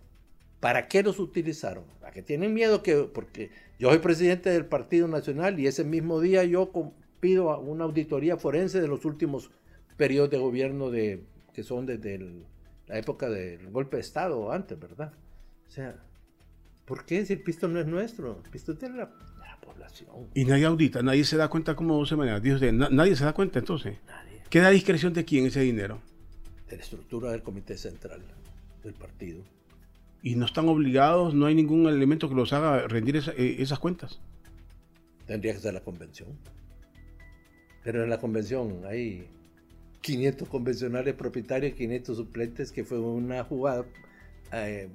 [0.59, 1.85] ¿Para qué los utilizaron?
[2.03, 3.03] ¿A que tienen miedo que.?
[3.13, 6.71] Porque yo soy presidente del Partido Nacional y ese mismo día yo
[7.25, 9.49] pido una auditoría forense de los últimos
[9.97, 11.23] periodos de gobierno de,
[11.55, 12.19] que son desde
[12.85, 15.11] la época del golpe de Estado o antes, ¿verdad?
[15.67, 15.95] O sea,
[16.85, 18.43] ¿por qué si el pisto no es nuestro?
[18.45, 19.11] El pisto es de la,
[19.59, 20.27] población.
[20.35, 22.39] Y nadie audita, nadie se da cuenta cómo se maneja.
[22.91, 23.97] nadie se da cuenta entonces.
[24.05, 24.43] Nadie.
[24.51, 26.01] ¿Queda discreción de quién ese dinero?
[26.69, 28.21] De la estructura del comité central
[28.83, 29.41] del partido.
[30.21, 31.33] ¿Y no están obligados?
[31.33, 34.19] ¿No hay ningún elemento que los haga rendir eh, esas cuentas?
[35.25, 36.29] Tendría que ser la convención.
[37.85, 39.27] Pero en la convención hay
[40.01, 43.85] 500 convencionales propietarios, 500 suplentes, que fue una jugada
[44.51, 44.89] eh,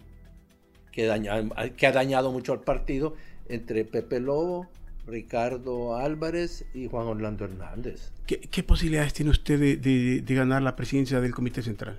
[0.90, 3.14] que, que ha dañado mucho al partido
[3.48, 4.68] entre Pepe Lobo,
[5.07, 8.11] Ricardo Álvarez y Juan Orlando Hernández.
[8.26, 11.96] ¿Qué, posibilidades tiene usted de, ganar la presidencia del Comité Central?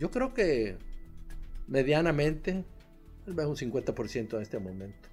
[0.00, 0.76] Yo creo que
[1.68, 2.64] medianamente,
[3.24, 5.08] tal vez un 50% en este momento.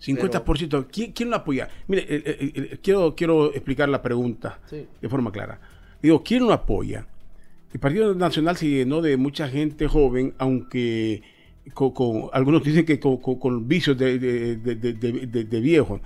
[0.00, 1.12] 50%.
[1.14, 1.68] ¿Quién, lo apoya?
[1.86, 5.60] Mire, quiero, quiero explicar la pregunta de forma clara.
[6.00, 7.06] Digo, ¿quién lo apoya?
[7.72, 11.22] El Partido Nacional se llenó de mucha gente joven, aunque
[11.74, 16.00] con, algunos dicen que con, vicios de, de, viejo.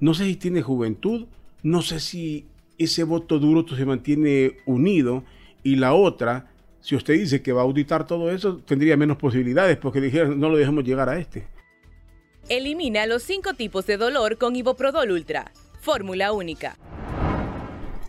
[0.00, 1.26] No sé si tiene juventud,
[1.62, 2.46] no sé si
[2.78, 5.24] ese voto duro se mantiene unido.
[5.62, 9.76] Y la otra, si usted dice que va a auditar todo eso, tendría menos posibilidades,
[9.76, 11.46] porque dijeron, no lo dejemos llegar a este.
[12.48, 15.50] Elimina los cinco tipos de dolor con Iboprodol Ultra.
[15.80, 16.76] Fórmula única.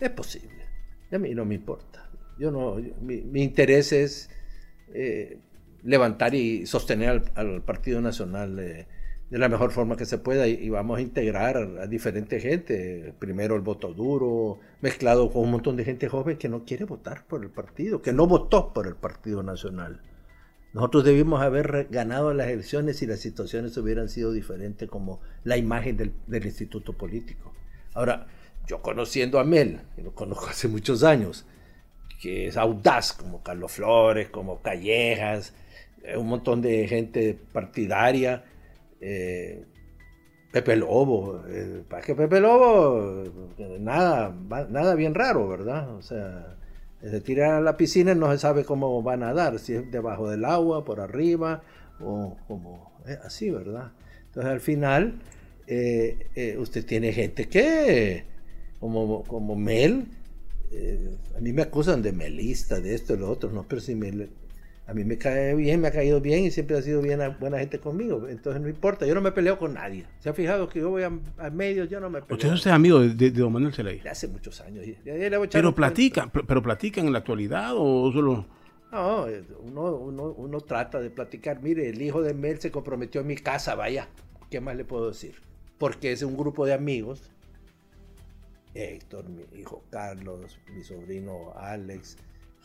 [0.00, 0.64] Es posible.
[1.10, 2.08] A mí no me importa.
[2.38, 4.30] Yo no, mi, interés es
[4.94, 5.40] eh,
[5.82, 8.86] levantar y sostener al, Partido Nacional
[9.30, 13.12] de la mejor forma que se pueda y, vamos a integrar a diferente gente.
[13.18, 17.26] Primero el voto duro, mezclado con un montón de gente joven que no quiere votar
[17.26, 20.00] por el partido, que no votó por el Partido Nacional.
[20.72, 25.96] Nosotros debimos haber ganado las elecciones si las situaciones hubieran sido diferentes como la imagen
[25.96, 26.12] del,
[26.44, 27.54] instituto político.
[27.94, 28.26] Ahora,
[28.66, 31.46] yo conociendo a Mel, que lo conozco hace muchos años,
[32.20, 35.54] que es audaz como Carlos Flores, como Callejas,
[36.16, 38.44] un montón de gente partidaria.
[40.52, 41.42] Pepe Lobo,
[41.88, 43.24] para que Pepe Lobo,
[43.78, 44.34] nada,
[44.68, 45.94] nada bien raro, ¿verdad?
[45.94, 46.57] O sea,
[47.00, 49.90] se tira a la piscina y no se sabe cómo va a nadar, si es
[49.90, 51.62] debajo del agua, por arriba,
[52.00, 52.92] o como
[53.24, 53.92] así, ¿verdad?
[54.26, 55.20] Entonces al final
[55.66, 58.24] eh, eh, usted tiene gente que,
[58.80, 60.06] como, como Mel,
[60.72, 63.94] eh, a mí me acusan de melista, de esto y lo otro, no, pero si
[64.88, 67.58] a mí me cae bien, me ha caído bien y siempre ha sido bien buena
[67.58, 68.26] gente conmigo.
[68.28, 70.06] Entonces no importa, yo no me peleo con nadie.
[70.18, 71.10] ¿Se ha fijado que yo voy a,
[71.50, 72.36] medios, yo no me peleo?
[72.36, 74.00] ¿Usted es amigo de, Don Manuel Zelay?
[74.00, 74.84] De hace muchos años.
[75.52, 78.46] pero platican, pero platican en la actualidad o solo...
[78.90, 79.26] No,
[79.60, 81.62] uno, uno, uno trata de platicar.
[81.62, 84.08] Mire, el hijo de Mel se comprometió en mi casa, vaya.
[84.50, 85.34] ¿Qué más le puedo decir?
[85.78, 87.22] porque es un grupo de amigos.
[88.74, 92.16] Héctor, mi hijo Carlos, mi sobrino Alex,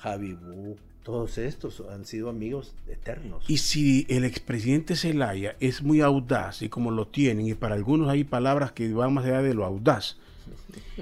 [0.03, 3.45] Javi Bu, todos estos han sido amigos eternos.
[3.47, 8.09] Y si el expresidente Zelaya es muy audaz y como lo tienen, y para algunos
[8.09, 10.17] hay palabras que van más allá de lo audaz,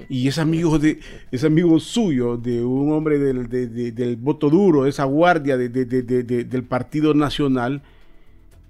[0.08, 1.00] y es amigo de
[1.32, 7.82] es amigo suyo de un hombre del, del voto duro esa guardia del partido nacional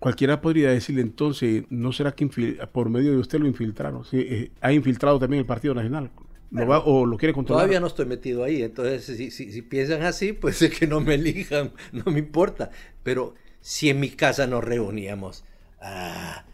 [0.03, 2.27] cualquiera podría decirle entonces, ¿no será que
[2.73, 4.03] por medio de usted lo infiltraron?
[4.11, 6.11] Eh, ¿Ha infiltrado también el Partido Nacional?
[6.55, 7.62] ¿O lo quiere controlar?
[7.62, 11.73] Todavía no estoy metido ahí, entonces si, piensan así, pues es que no me elijan,
[11.93, 12.71] no me importa.
[13.03, 15.45] Pero si en mi casa nos reuníamos,
[15.81, 16.45] ah,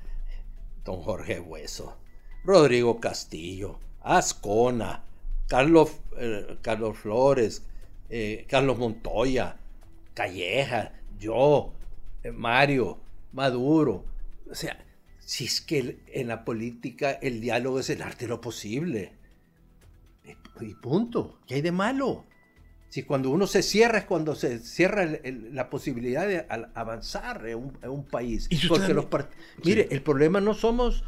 [0.84, 1.96] don Jorge Hueso,
[2.44, 5.04] Rodrigo Castillo, Ascona,
[5.48, 7.62] Carlos, eh, Carlos Flores,
[8.08, 9.56] eh, Carlos Montoya,
[10.14, 11.72] Calleja, yo,
[12.32, 12.98] Mario,
[13.32, 14.04] Maduro.
[14.50, 14.78] O sea,
[15.18, 19.17] si es que en la política el diálogo es el arte de lo posible.
[20.60, 21.38] Y punto.
[21.46, 22.24] ¿Qué hay de malo?
[22.88, 25.06] Si cuando uno se cierra es cuando se cierra
[25.52, 28.48] la posibilidad de avanzar en un, país.
[28.68, 29.06] Porque los
[29.62, 31.04] Mire, el problema no somos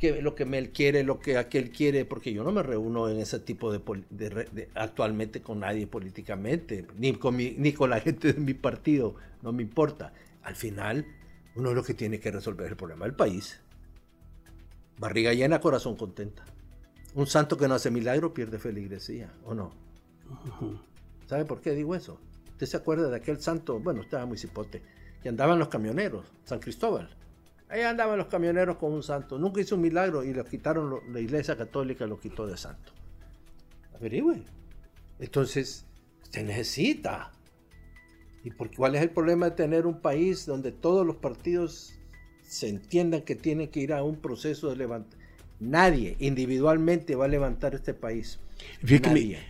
[0.00, 3.18] que lo que él quiere, lo que aquel quiere, porque yo no me reúno en
[3.18, 8.54] ese tipo de, actualmente con nadie políticamente, ni con, ni con la gente de mi
[8.54, 10.12] partido, no me importa.
[10.42, 11.06] Al final
[11.54, 13.60] uno es lo que tiene que resolver el problema del país.
[14.98, 16.44] Barriga llena, corazón contenta.
[17.14, 19.72] Un santo que no hace milagro pierde feligresía, ¿o no?
[21.26, 22.20] ¿Sabe por qué digo eso?
[22.50, 23.78] ¿Usted se acuerda de aquel santo?
[23.80, 24.82] Bueno, estaba muy cipote,
[25.22, 27.08] que andaban los camioneros, San Cristóbal.
[27.68, 29.38] Ahí andaban los camioneros con un santo.
[29.38, 32.92] Nunca hizo un milagro y lo quitaron, la iglesia católica lo quitó de santo.
[33.94, 34.42] Averigüe.
[35.18, 35.84] Entonces,
[36.30, 37.32] se necesita
[38.44, 41.94] ¿Y por cuál es el problema de tener un país donde todos los partidos
[42.42, 45.17] se entiendan que tienen que ir a un proceso de levantar?
[45.60, 48.38] Nadie individualmente va a levantar este país.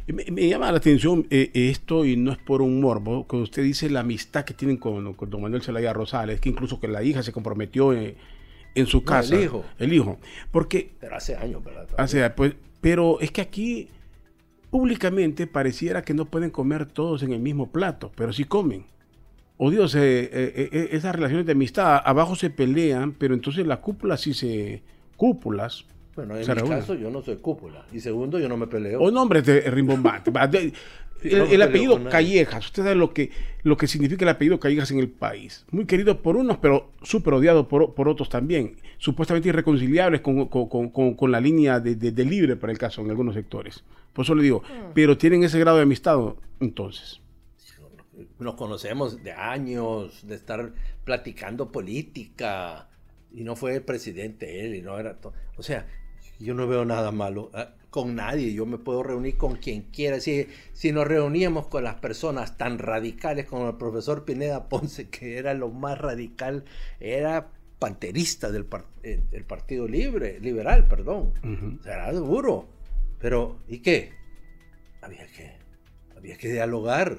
[0.06, 3.90] me, llama la atención eh, esto y no es por un morbo, cuando usted dice
[3.90, 7.32] la amistad que tienen con, don Manuel Zelaya Rosales, que incluso que la hija se
[7.32, 8.16] comprometió en,
[8.86, 9.34] su casa.
[9.34, 9.64] el hijo.
[9.78, 10.18] El hijo.
[10.50, 10.92] Porque...
[11.00, 11.88] Pero hace años, ¿verdad?
[11.96, 13.88] Hace, pues, pero es que aquí
[14.70, 18.84] Públicamente pareciera que no pueden comer todos en el mismo plato, pero sí comen.
[19.56, 23.80] Oh Dios, eh, eh, eh, esas relaciones de amistad abajo se pelean, pero entonces la
[23.80, 24.82] cúpula sí se...
[25.16, 25.86] cúpulas.
[26.18, 27.86] Bueno, en mi caso yo no soy cúpula.
[27.92, 29.00] Y segundo, yo no me peleo.
[29.00, 30.32] Oh, nombre de rimbombante.
[31.22, 33.30] El, apellido Callejas, usted sabe lo que,
[33.62, 35.64] lo que significa el apellido Callejas en el país.
[35.70, 38.78] Muy querido por unos, pero súper odiado por, por, otros también.
[38.98, 43.36] Supuestamente irreconciliables con, con, con, la línea de, de, libre para el caso en algunos
[43.36, 43.84] sectores.
[44.12, 44.92] Por eso le digo, mm.
[44.94, 46.18] pero tienen ese grado de amistad
[46.58, 47.20] entonces.
[48.40, 50.72] Nos conocemos de años, de estar
[51.04, 52.88] platicando política.
[53.32, 55.34] Y no fue el presidente él, y no era todo.
[55.56, 55.86] O sea,
[56.38, 57.50] yo no veo nada malo.
[57.54, 60.20] Ah, con nadie, yo me puedo reunir con quien quiera.
[60.20, 65.38] Si, si nos reuníamos con las personas tan radicales como el profesor Pineda Ponce, que
[65.38, 66.64] era lo más radical,
[67.00, 67.48] era
[67.78, 68.66] panterista del,
[69.02, 71.32] eh, Partido Libre, Liberal, perdón.
[71.82, 72.68] Será duro.
[73.20, 74.12] Pero, ¿y qué?
[75.00, 75.52] Había que,
[76.16, 77.18] había que dialogar.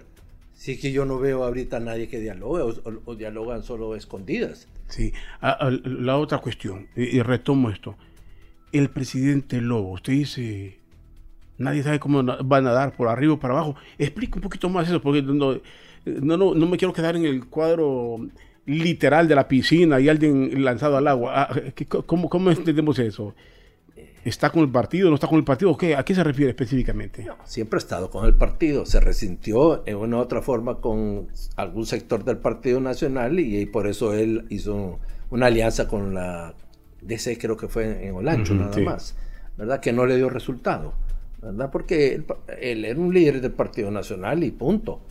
[0.54, 4.68] Sí que yo no veo ahorita a nadie que dialogue o, dialogan solo escondidas.
[4.88, 7.96] Sí, la otra cuestión, y retomo esto
[8.72, 9.94] el presidente Lobo.
[9.94, 10.80] Usted dice,
[11.58, 13.76] nadie sabe cómo van a dar por arriba o para abajo.
[13.98, 15.60] Explica un poquito más eso, porque no,
[16.06, 18.18] no, no, me quiero quedar en el cuadro
[18.66, 21.34] literal de la piscina y alguien lanzado al agua.
[21.36, 21.56] Ah,
[22.06, 23.36] ¿Cómo, cómo entendemos eso?
[24.24, 25.10] ¿Está con el partido?
[25.10, 25.76] ¿No está con el partido?
[25.78, 25.96] ¿Qué?
[25.96, 27.26] ¿A qué se refiere específicamente?
[27.46, 28.86] siempre ha estado con el partido.
[28.86, 33.88] Se resintió en una u otra forma con algún sector del Partido Nacional y por
[33.88, 36.54] eso él hizo una alianza con la
[37.02, 39.16] de ese creo que fue en Olancho nada más,
[39.58, 39.80] ¿verdad?
[39.80, 40.94] Que no le dio resultado,
[41.42, 41.70] ¿verdad?
[41.72, 42.24] Porque
[42.60, 45.02] él, era un líder del Partido Nacional y punto.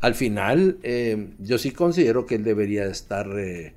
[0.00, 3.26] al final, eh, yo sí considero que él debería estar...
[3.38, 3.74] Eh,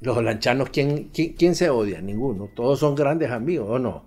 [0.00, 2.00] los lanchanos, ¿quién, quién, se odia?
[2.00, 2.50] Ninguno.
[2.54, 4.04] Todos son grandes amigos, ¿o no?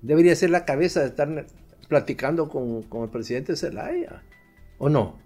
[0.00, 1.46] Debería ser la cabeza de estar
[1.88, 4.22] platicando con, con el presidente Zelaya,
[4.78, 5.18] ¿o no?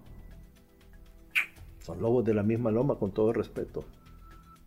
[1.80, 3.84] Son lobos de la misma loma, con todo respeto.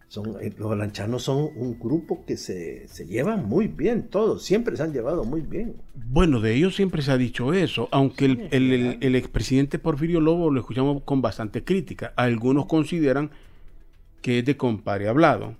[0.09, 4.75] Son, eh, los lanchanos son un grupo que se, se, llevan muy bien, todos, siempre
[4.75, 5.75] se han llevado muy bien.
[5.93, 10.49] Bueno, de ellos siempre se ha dicho eso, aunque el, el, el, expresidente Porfirio Lobo
[10.49, 12.11] lo escuchamos con bastante crítica.
[12.15, 13.29] Algunos consideran
[14.23, 15.53] que es de compadre hablado,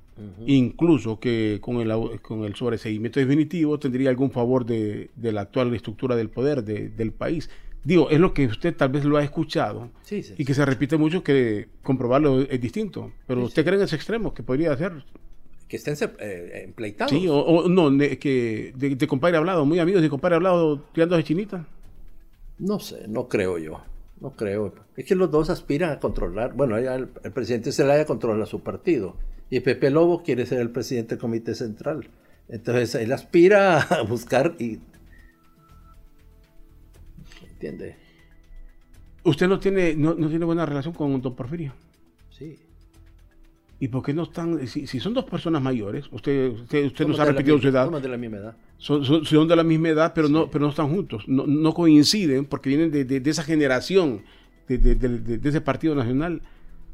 [0.48, 5.74] incluso que con el, con el sobreseguimiento definitivo tendría algún favor de, de la actual
[5.76, 7.52] estructura del poder de, del país.
[7.84, 11.24] Digo, es lo que usted tal vez lo ha escuchado y que se repite mucho
[11.24, 13.12] que comprobarlo es distinto.
[13.26, 15.04] Pero usted cree en ese extremo que podría ser.
[15.68, 17.12] Que estén eh, empleitados.
[17.12, 17.90] Sí, o, no,
[18.20, 21.66] que de, compadre hablado, muy amigos de compadre hablado tirando de chinita.
[22.58, 23.82] No sé, no creo yo.
[24.20, 24.74] No creo.
[24.98, 26.54] Es que los dos aspiran a controlar.
[26.54, 29.16] Bueno, el, el presidente Zelaya controla su partido.
[29.50, 32.10] Y Pepe Lobo quiere ser el presidente del Comité Central.
[32.50, 34.80] Entonces él aspira a buscar y
[37.60, 37.98] ¿Entiende?
[39.26, 41.74] ¿Usted no tiene, no, tiene buena relación con don Porfirio?
[42.30, 42.58] Sí.
[43.82, 47.60] ¿Y por qué no están, si, son dos personas mayores, usted, usted, nos ha repetido
[47.60, 47.90] su edad?
[47.92, 48.56] Son de la misma edad.
[48.78, 52.92] Son, de la misma edad, pero, no, pero no están juntos, no, coinciden, porque vienen
[52.92, 54.22] de, esa generación,
[54.70, 56.42] de, ese partido nacional,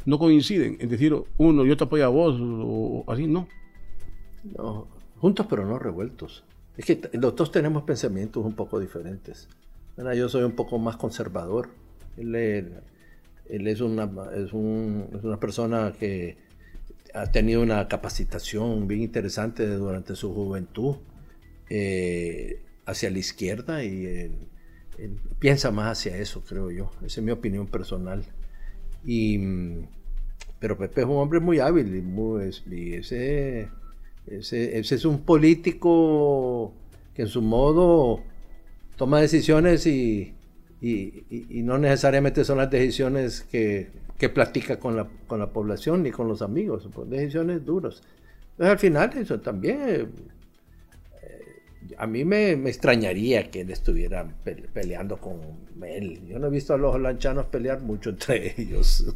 [0.06, 0.78] no coinciden.
[0.80, 3.48] Es decir, uno, yo te apoyo a vos, o, así, no.
[4.58, 6.44] No, juntos pero no revueltos.
[6.76, 9.48] Es que los dos tenemos pensamientos un poco diferentes
[9.98, 11.70] yo soy un poco más conservador.
[12.18, 12.36] Él,
[13.50, 16.38] es, una, es, una persona que
[17.14, 20.98] ha tenido una capacitación bien interesante durante su juventud
[21.70, 24.32] eh, hacia la izquierda y
[25.40, 26.92] piensa más hacia eso, creo yo.
[27.06, 28.24] Esa es mi opinión personal.
[29.06, 29.40] Y,
[30.60, 33.70] pero Pepe es un hombre muy hábil y, muy, ese,
[34.28, 36.74] ese, ese es un político
[37.14, 38.24] que en su modo
[38.96, 40.34] toma decisiones y,
[40.82, 46.28] no necesariamente son las decisiones que, que platica con la, con la población ni con
[46.28, 48.02] los amigos, son decisiones duras.
[48.52, 50.08] Entonces al final eso también, eh,
[51.98, 54.26] a mí me, extrañaría que él estuviera
[54.74, 55.42] peleando con
[55.84, 56.22] él.
[56.28, 59.14] Yo no he visto a los lanchanos pelear mucho entre ellos.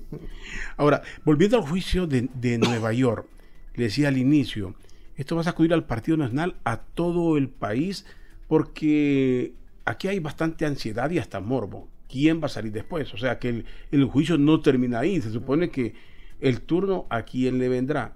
[0.76, 3.28] Ahora, volviendo al juicio de, de Nueva York,
[3.76, 4.76] le decía al inicio,
[5.16, 8.06] esto va a sacudir al Partido Nacional, a todo el país,
[8.50, 9.54] porque
[9.90, 11.90] aquí hay bastante ansiedad y hasta morbo.
[12.08, 13.12] ¿Quién va a salir después?
[13.14, 15.20] O sea que el, juicio no termina ahí.
[15.20, 15.96] Se supone que
[16.40, 18.16] el turno a quién le vendrá.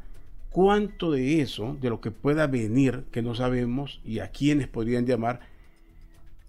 [0.52, 5.08] ¿Cuánto de eso, de lo que pueda venir, que no sabemos, y a quiénes podrían
[5.08, 5.40] llamar,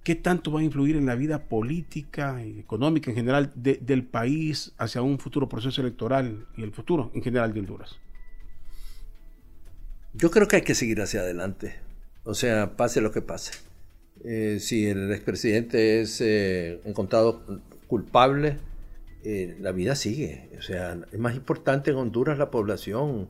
[0.02, 4.74] qué tanto va a influir en la vida política y económica en general del país
[4.76, 7.98] hacia un futuro proceso electoral y el futuro en general de Honduras?
[10.12, 11.76] Yo creo que hay que seguir hacia adelante.
[12.24, 13.52] O sea, pase lo que pase.
[14.22, 17.42] Eh, si el expresidente es eh, encontrado
[17.86, 18.58] culpable,
[19.24, 20.50] eh, la vida sigue.
[20.58, 23.28] O sea, es más importante en Honduras la población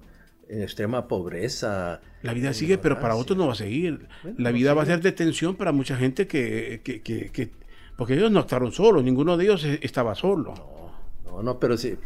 [0.48, 2.00] en extrema pobreza.
[2.22, 4.06] La vida sigue, pero para otros no va a seguir.
[4.36, 7.50] la vida va a ser detención para mucha gente que, que, que,
[7.96, 10.54] porque ellos no actuaron solos, ninguno de ellos estaba solo.
[11.24, 11.96] No, no, pero sí,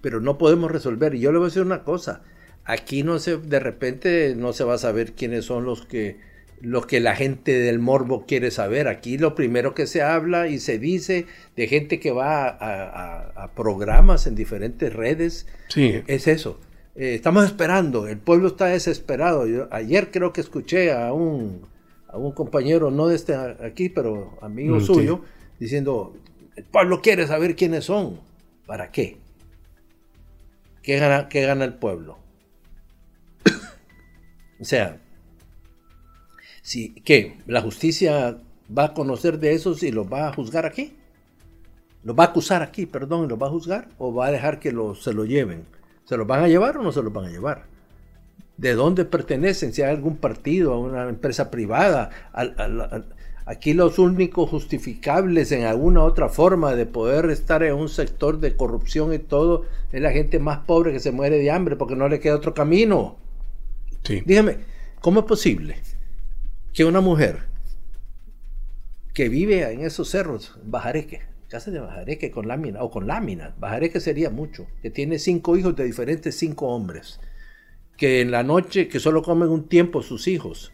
[0.00, 1.14] pero no podemos resolver.
[1.14, 2.22] Y yo le voy a decir una cosa,
[2.64, 6.18] aquí no se, de repente no se va a saber quiénes son los que
[6.64, 8.88] lo que la gente del morbo quiere saber.
[8.88, 14.26] Aquí lo primero que se habla y se dice de gente que va a, programas
[14.26, 15.46] en diferentes redes
[15.76, 16.58] es eso.
[16.96, 19.46] Eh, estamos esperando, el pueblo está desesperado.
[19.46, 21.62] Yo, ayer creo que escuché a un,
[22.08, 25.20] a un compañero, no de este aquí, pero amigo mm, suyo,
[25.58, 26.16] diciendo,
[26.56, 28.20] el pueblo quiere saber quiénes son.
[28.66, 29.18] ¿Para qué?
[30.82, 32.18] ¿Qué gana, qué gana el pueblo?
[34.60, 35.00] o sea,
[36.64, 37.36] si, ¿Qué?
[37.46, 38.38] ¿La justicia
[38.76, 40.94] va a conocer de esos y los va a juzgar aquí?
[42.02, 43.88] ¿Los va a acusar aquí, perdón, y los va a juzgar?
[43.98, 45.66] ¿O va a dejar que se lo lleven?
[46.06, 47.66] ¿Se los van a llevar o no se los van a llevar?
[48.56, 49.74] ¿De dónde pertenecen?
[49.74, 52.08] Si hay algún partido, a una empresa privada.
[53.44, 58.56] aquí los únicos justificables en alguna otra forma de poder estar en un sector de
[58.56, 62.08] corrupción y todo es la gente más pobre que se muere de hambre porque no
[62.08, 63.16] le queda otro camino.
[64.02, 64.22] Sí.
[64.24, 64.60] Dígame,
[65.02, 65.76] ¿cómo es posible?
[66.74, 67.44] Que una mujer
[69.14, 74.00] que vive en esos cerros, Bajareque, casa de Bajareque con lámina, o con lámina, Bajareque
[74.00, 77.20] sería mucho, que tiene cinco hijos de diferentes cinco hombres,
[77.96, 80.72] que en la noche, que solo comen un tiempo sus hijos,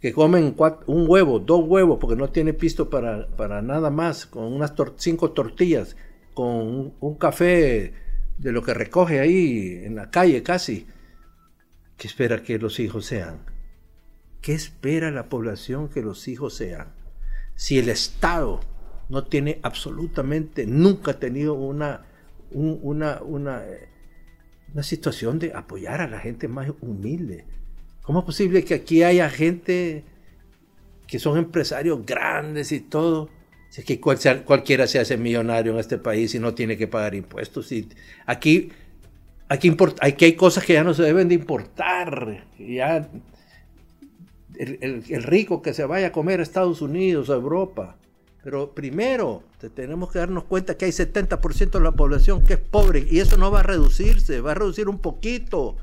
[0.00, 0.56] que comen
[0.86, 5.32] un huevo, dos huevos, porque no tiene pisto para, para nada más, con unas cinco
[5.32, 5.94] tortillas,
[6.32, 7.92] con un, café
[8.38, 10.86] de lo que recoge ahí en la calle casi,
[11.98, 13.57] ¿qué espera que los hijos sean?
[14.40, 16.88] ¿Qué espera la población que los hijos sean?
[17.54, 18.60] Si el Estado
[19.08, 22.06] no tiene absolutamente, nunca ha tenido una,
[22.50, 23.62] una, una,
[24.72, 27.44] una situación de apoyar a la gente más humilde,
[28.08, 30.02] ¿Cómo es posible que aquí haya gente
[31.06, 33.28] que son empresarios grandes y todo?
[33.68, 37.70] Si que cualquiera se hace millonario en este país y no tiene que pagar impuestos.
[37.70, 37.86] Y
[38.24, 38.70] aquí,
[39.50, 42.46] aquí, aquí hay cosas que ya no se deben de importar.
[42.58, 43.10] Ya
[44.58, 47.96] el, rico que se vaya a comer a Estados Unidos, a Europa.
[48.42, 49.42] Pero primero
[49.74, 53.36] tenemos que darnos cuenta que hay 70% de la población que es pobre y eso
[53.36, 55.76] no va a reducirse, va a reducir un poquito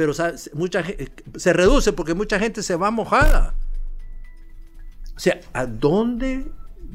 [0.00, 3.52] pero se reduce porque mucha gente se va mojada.
[5.14, 6.46] O sea, ¿a dónde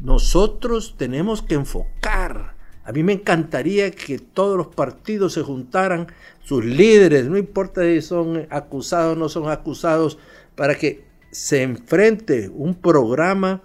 [0.02, 2.56] nosotros tenemos que enfocar?
[2.84, 6.08] A mí me encantaría que todos los partidos se juntaran,
[6.44, 10.18] sus líderes, no importa si son acusados o no son acusados,
[10.56, 11.05] para que
[11.36, 13.62] se enfrente un programa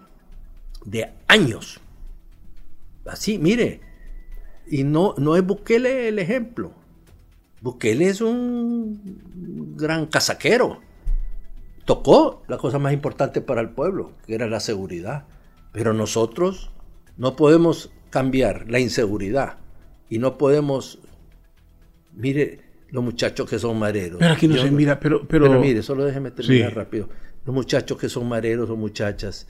[0.85, 1.81] de años.
[3.07, 3.81] Así, mire,
[4.67, 6.73] y no, no es Bukele el ejemplo.
[7.61, 10.81] Bukele es un gran casaquero.
[11.85, 15.27] Tocó la cosa más importante para el pueblo, que era la seguridad.
[15.71, 16.73] Pero nosotros
[17.17, 19.59] no podemos cambiar la inseguridad
[20.09, 20.99] y no podemos,
[22.15, 24.19] mire, los muchachos que son mareros.
[24.19, 25.61] Pero aquí no se mira, pero, pero...
[25.61, 27.09] mire, solo déjeme terminar rápido.
[27.45, 29.49] Los muchachos que son mareros o muchachas,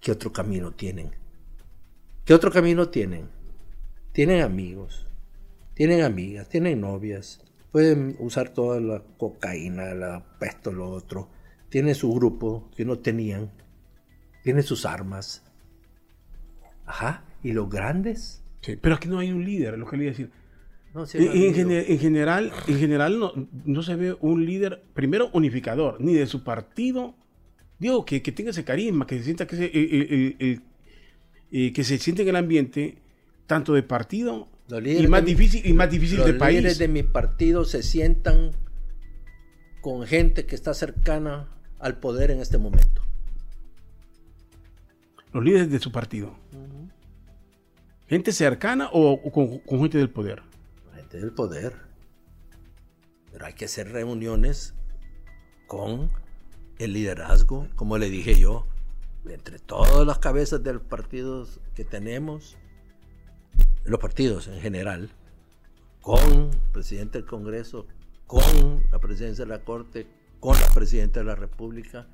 [0.00, 1.10] ¿qué otro camino tienen?
[2.24, 3.28] ¿Qué otro camino tienen?
[4.12, 5.06] Tienen amigos,
[5.74, 11.30] tienen amigas, tienen novias, pueden usar toda la cocaína, la pesto, lo otro.
[11.68, 13.50] Tiene su grupo que no tenían.
[14.42, 15.44] Tiene sus armas.
[16.86, 17.24] Ajá.
[17.42, 18.42] ¿Y los grandes?
[18.62, 20.30] Sí, pero aquí no hay un líder, lo que le iba a decir.
[20.94, 21.54] No, en,
[21.98, 23.32] general, en general no,
[23.64, 27.14] no, se ve un líder, primero unificador, ni de su partido.
[27.78, 30.60] Digo, que, que tenga ese carisma, que se sienta que se, eh, eh,
[31.52, 32.98] eh, que se siente en el ambiente,
[33.46, 34.48] tanto de partido
[34.84, 36.56] y más difícil, y más difícil del país.
[36.56, 38.50] Los líderes de mi partido se sientan
[39.80, 41.48] con gente que está cercana
[41.78, 43.02] al poder en este momento.
[45.32, 46.36] Los líderes de su partido.
[48.08, 50.42] ¿Gente cercana o, con, gente del poder?
[50.94, 51.74] Gente del poder.
[53.30, 54.74] Pero hay que hacer reuniones
[55.66, 56.10] con
[56.78, 58.66] el liderazgo, como le dije yo,
[59.28, 62.56] entre todas las cabezas de los partidos que tenemos,
[63.84, 65.10] los partidos en general,
[66.00, 67.86] con el presidente del Congreso,
[68.26, 70.06] con la presidencia de la Corte,
[70.40, 72.06] con la presidenta de la República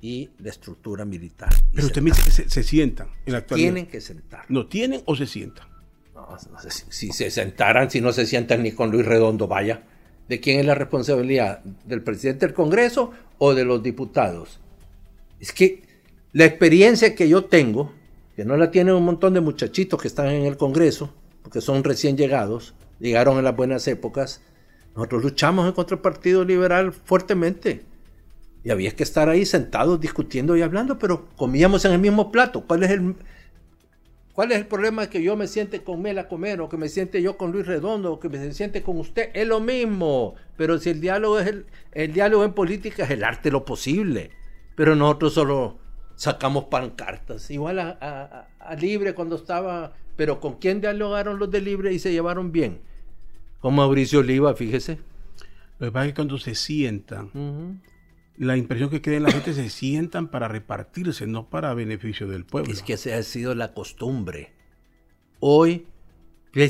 [0.00, 1.48] y la estructura militar.
[1.72, 3.66] Pero usted me dice que se, sientan en la actualidad.
[3.66, 4.44] Tienen que sentar.
[4.48, 5.66] ¿No tienen o se sientan?
[6.14, 9.48] No, no sé si, si, se sentaran, si no se sientan ni con Luis Redondo,
[9.48, 9.82] vaya.
[10.28, 11.62] ¿De quién es la responsabilidad?
[11.84, 14.60] ¿Del presidente del Congreso o de los diputados?
[15.40, 15.82] Es que
[16.32, 17.92] la experiencia que yo tengo
[18.36, 21.12] que no la tienen un montón de muchachitos que están en el Congreso,
[21.42, 24.40] porque son recién llegados, llegaron en las buenas épocas.
[24.96, 27.82] Nosotros luchamos en contra el Partido Liberal fuertemente.
[28.64, 32.64] Y había que estar ahí sentados discutiendo y hablando, pero comíamos en el mismo plato.
[32.66, 33.14] ¿Cuál es el,
[34.34, 36.88] cuál es el problema que yo me siente con Mela a comer, o que me
[36.88, 39.30] siente yo con Luis Redondo, o que me siente con usted?
[39.32, 40.34] Es lo mismo.
[40.56, 43.64] Pero si el diálogo es el, el diálogo en política es el arte de lo
[43.64, 44.30] posible.
[44.74, 45.78] Pero nosotros solo
[46.16, 47.50] sacamos pancartas.
[47.50, 52.50] Igual a, Libre cuando estaba, pero ¿con quién dialogaron los de Libre y se llevaron
[52.50, 52.80] bien?
[53.60, 54.98] Con Mauricio Oliva, fíjese.
[55.78, 57.80] Lo que pasa es que cuando se sientan,
[58.36, 62.44] la impresión que queda en la gente se sientan para repartirse, no para beneficio del
[62.44, 62.72] pueblo.
[62.72, 64.52] Es que esa ha sido la costumbre.
[65.40, 65.86] Hoy,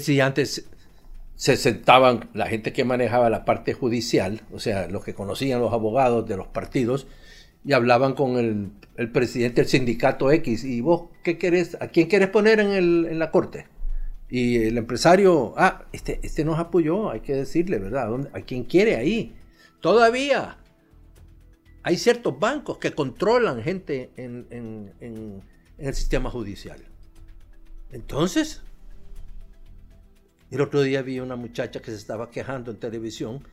[0.00, 0.68] si antes
[1.36, 5.72] se sentaban la gente que manejaba la parte judicial, o sea, los que conocían los
[5.72, 7.06] abogados de los partidos,
[7.64, 10.64] y hablaban con el, presidente del sindicato X.
[10.64, 11.78] ¿Y vos qué querés?
[11.80, 13.66] ¿A quién quieres poner en, el, en la corte?
[14.28, 18.28] Y el empresario, ah, este, este nos apoyó, hay que decirle, ¿verdad?
[18.34, 19.34] ¿A quién quiere ahí?
[19.80, 20.58] Todavía
[21.84, 25.42] hay ciertos bancos que controlan gente en,
[25.76, 26.82] el sistema judicial.
[27.90, 28.62] Entonces,
[30.50, 33.46] el otro día vi una muchacha que se estaba quejando en televisión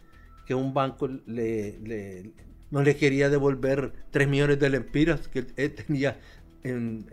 [0.46, 6.18] que un banco no le quería devolver 3 millones de lempiras que él tenía
[6.64, 7.06] en,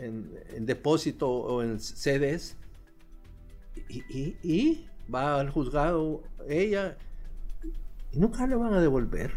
[0.60, 2.56] depósito o en CDs.
[3.88, 6.96] Y, va al juzgado ella
[8.12, 9.32] y nunca le van a devolver.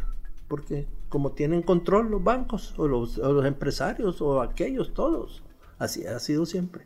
[0.47, 5.43] porque como tienen control los bancos o los, empresarios o aquellos todos,
[5.77, 6.85] así ha sido siempre.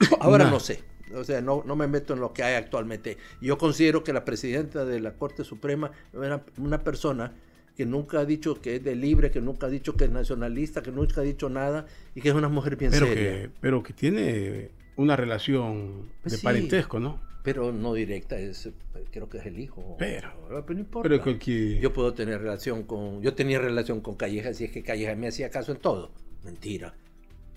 [0.20, 0.82] Ahora no sé,
[1.14, 3.18] o sea, no, no me meto en lo que hay actualmente.
[3.42, 7.34] Yo considero que la presidenta de la Corte Suprema era una persona
[7.76, 10.82] que nunca ha dicho que es de libre, que nunca ha dicho que es nacionalista,
[10.82, 11.84] que nunca ha dicho nada
[12.14, 13.22] y que es una mujer bien pero seria.
[13.22, 17.20] Que, pero que tiene una relación pues de parentesco, ¿no?
[17.42, 18.70] Pero no directa, es,
[19.10, 19.96] creo que es el hijo.
[19.98, 21.08] Pero, pero no importa.
[21.44, 25.28] Yo puedo tener relación con, yo tenía relación con Calleja si es que Calleja me
[25.28, 26.12] hacía caso en todo.
[26.44, 26.94] Mentira.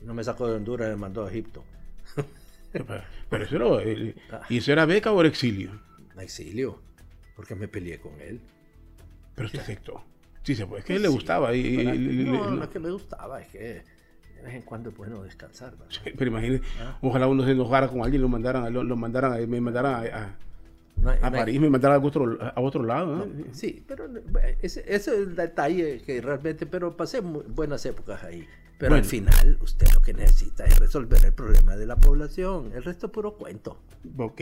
[0.02, 1.64] No me sacó de Honduras, me mandó a Egipto.
[3.30, 4.42] pero, eso era, ah.
[4.50, 5.80] ¿y eso era beca o era exilio?
[6.20, 6.82] Exilio,
[7.36, 8.42] porque me peleé con él.
[9.36, 10.04] Pero usted aceptó.
[10.44, 10.80] Sí, se puede.
[10.80, 11.56] Es que él le gustaba.
[11.56, 13.84] Y, no, no, es que me gustaba, es que
[14.36, 15.74] de vez en cuando es bueno descansar.
[16.18, 16.98] pero imagínese, ah.
[17.02, 20.36] ojalá uno se enojara con alguien y lo mandaran, lo, lo mandaran, me mandaran a,
[21.22, 23.28] a, París, me mandaran a otro, a otro lado.
[23.52, 24.08] sí, pero
[24.62, 28.48] ese, ese, es el detalle que realmente, pero pasé buenas épocas ahí.
[28.78, 32.72] Pero al final, usted lo que necesita es resolver el problema de la población.
[32.76, 33.80] El resto es puro cuento.
[34.18, 34.42] Ok.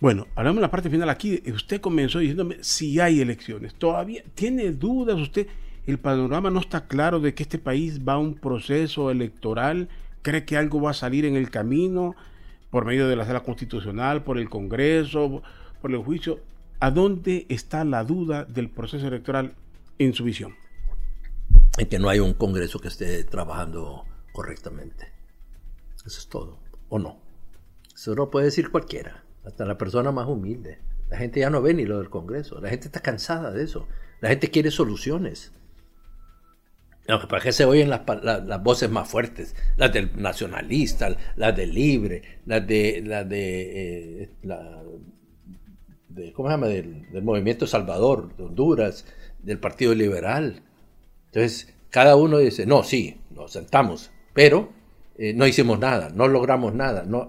[0.00, 1.42] Bueno, hablamos de la parte final aquí.
[1.52, 3.74] Usted comenzó diciéndome si hay elecciones.
[3.74, 5.46] ¿Todavía tiene dudas usted?
[5.86, 9.88] El panorama no está claro de que este país va a un proceso electoral.
[10.22, 12.14] ¿Cree que algo va a salir en el camino
[12.70, 15.42] por medio de la sala constitucional, por el Congreso,
[15.82, 16.40] por el juicio?
[16.80, 19.54] ¿A dónde está la duda del proceso electoral
[19.98, 20.54] en su visión?
[21.78, 25.12] en que no hay un Congreso que esté trabajando correctamente.
[26.06, 26.58] Eso es todo.
[26.88, 27.18] ¿O no?
[27.94, 30.78] Eso lo puede decir cualquiera, hasta la persona más humilde.
[31.08, 32.60] La gente ya no ve ni lo del Congreso.
[32.60, 33.88] La gente está cansada de eso.
[34.20, 35.52] La gente quiere soluciones.
[37.06, 38.02] ¿Para qué se oyen las,
[38.62, 39.54] voces más fuertes?
[39.76, 44.30] Las del nacionalista, las del libre, las de, las de, eh,
[46.32, 46.68] ¿cómo se llama?
[46.68, 49.04] Del, del, Movimiento Salvador, de Honduras,
[49.42, 50.62] del Partido Liberal.
[51.26, 54.70] Entonces, cada uno dice, no, sí, nos sentamos, pero
[55.16, 57.04] eh, no hicimos nada, no logramos nada.
[57.04, 57.28] No,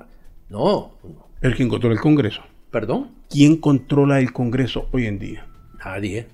[0.50, 0.98] no.
[1.42, 2.42] ¿El quién controla el Congreso?
[2.72, 3.12] ¿Perdón?
[3.30, 5.48] ¿Quién controla el Congreso hoy en día?
[5.84, 6.28] Nadie.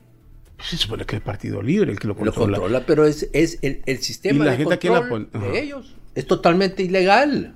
[0.64, 2.58] Se supone que es el Partido Libre el que lo controla.
[2.58, 5.96] Lo controla, pero es, es el, el, sistema de control de ellos.
[6.16, 7.56] Es totalmente ilegal.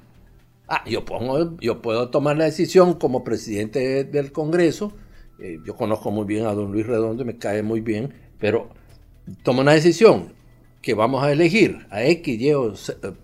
[0.67, 4.93] Ah, yo, pongo, yo puedo tomar la decisión como presidente del Congreso.
[5.39, 8.69] Eh, yo conozco muy bien a don Luis Redondo, me cae muy bien, pero
[9.43, 10.33] toma una decisión
[10.81, 12.73] que vamos a elegir a X, Y o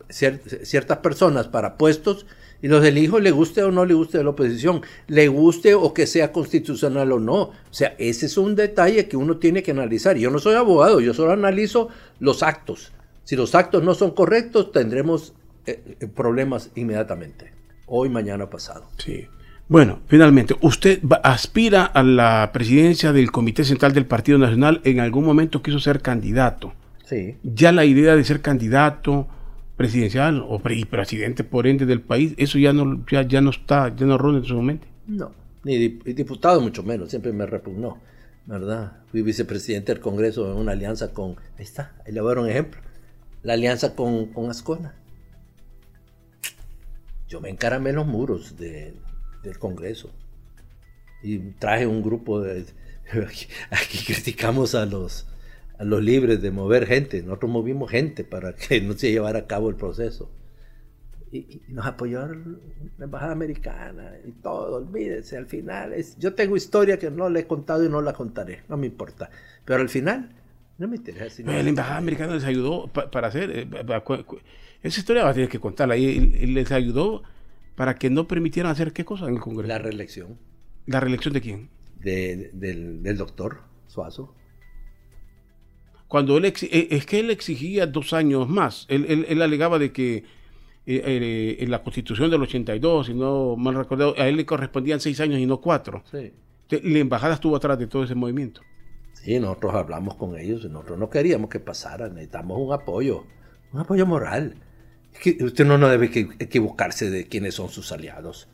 [0.09, 2.25] ciertas personas para puestos
[2.61, 5.93] y los elijo, le guste o no le guste de la oposición, le guste o
[5.93, 7.41] que sea constitucional o no.
[7.41, 10.17] O sea, ese es un detalle que uno tiene que analizar.
[10.17, 11.89] Yo no soy abogado, yo solo analizo
[12.19, 12.91] los actos.
[13.23, 15.33] Si los actos no son correctos, tendremos
[15.65, 17.51] eh, eh, problemas inmediatamente.
[17.87, 18.89] Hoy, mañana, pasado.
[18.97, 19.27] Sí.
[19.67, 24.81] Bueno, finalmente, usted aspira a la presidencia del Comité Central del Partido Nacional.
[24.83, 26.73] En algún momento quiso ser candidato.
[27.05, 27.37] Sí.
[27.43, 29.27] Ya la idea de ser candidato
[29.81, 34.05] presidencial o presidente por ende del país, eso ya no, ya, ya no está, ya
[34.05, 34.85] no ronda en su momento.
[35.07, 35.31] No,
[35.63, 37.97] ni diputado mucho menos, siempre me repugnó,
[38.45, 38.99] ¿verdad?
[39.09, 42.43] Fui vicepresidente del Congreso en una alianza con, ahí está, ahí le voy a dar
[42.43, 42.79] un ejemplo,
[43.41, 44.93] la alianza con, con Ascona.
[47.27, 48.93] Yo me encaramé en los muros de,
[49.41, 50.11] del Congreso.
[51.23, 52.65] Y traje un grupo de...
[53.71, 55.25] Aquí, criticamos a los,
[55.81, 57.23] a los libres de mover gente.
[57.23, 60.31] Nosotros movimos gente para que no se llevara a cabo el proceso.
[61.31, 66.99] Y, nos apoyó la embajada americana y todo, olvídese, al final es, yo tengo historia
[66.99, 69.29] que no le he contado y no la contaré, no me importa,
[69.63, 70.29] pero al final
[70.77, 71.41] no me interesa.
[71.43, 73.67] la embajada americana les ayudó para hacer, eh,
[74.83, 77.23] esa historia va a tener que contarla, y les ayudó
[77.77, 79.69] para que no permitieran hacer qué cosa en el Congreso.
[79.69, 80.37] La reelección.
[80.85, 81.69] ¿La reelección de quién?
[82.03, 84.33] del, doctor Suazo.
[86.11, 88.85] Cuando él eh, es que él exigía dos años más.
[88.89, 90.23] Él, alegaba de que eh,
[90.85, 95.21] eh, en la constitución del 82, si no mal recordado, a él le correspondían seis
[95.21, 96.03] años y no cuatro.
[96.11, 96.33] Sí.
[96.83, 98.59] La embajada estuvo atrás de todo ese movimiento.
[99.13, 103.23] Sí, nosotros hablamos con ellos, nosotros no queríamos que pasara, necesitamos un apoyo,
[103.71, 104.55] un apoyo moral
[105.41, 106.07] usted no, no debe
[106.39, 108.49] equivocarse de quiénes son sus aliados.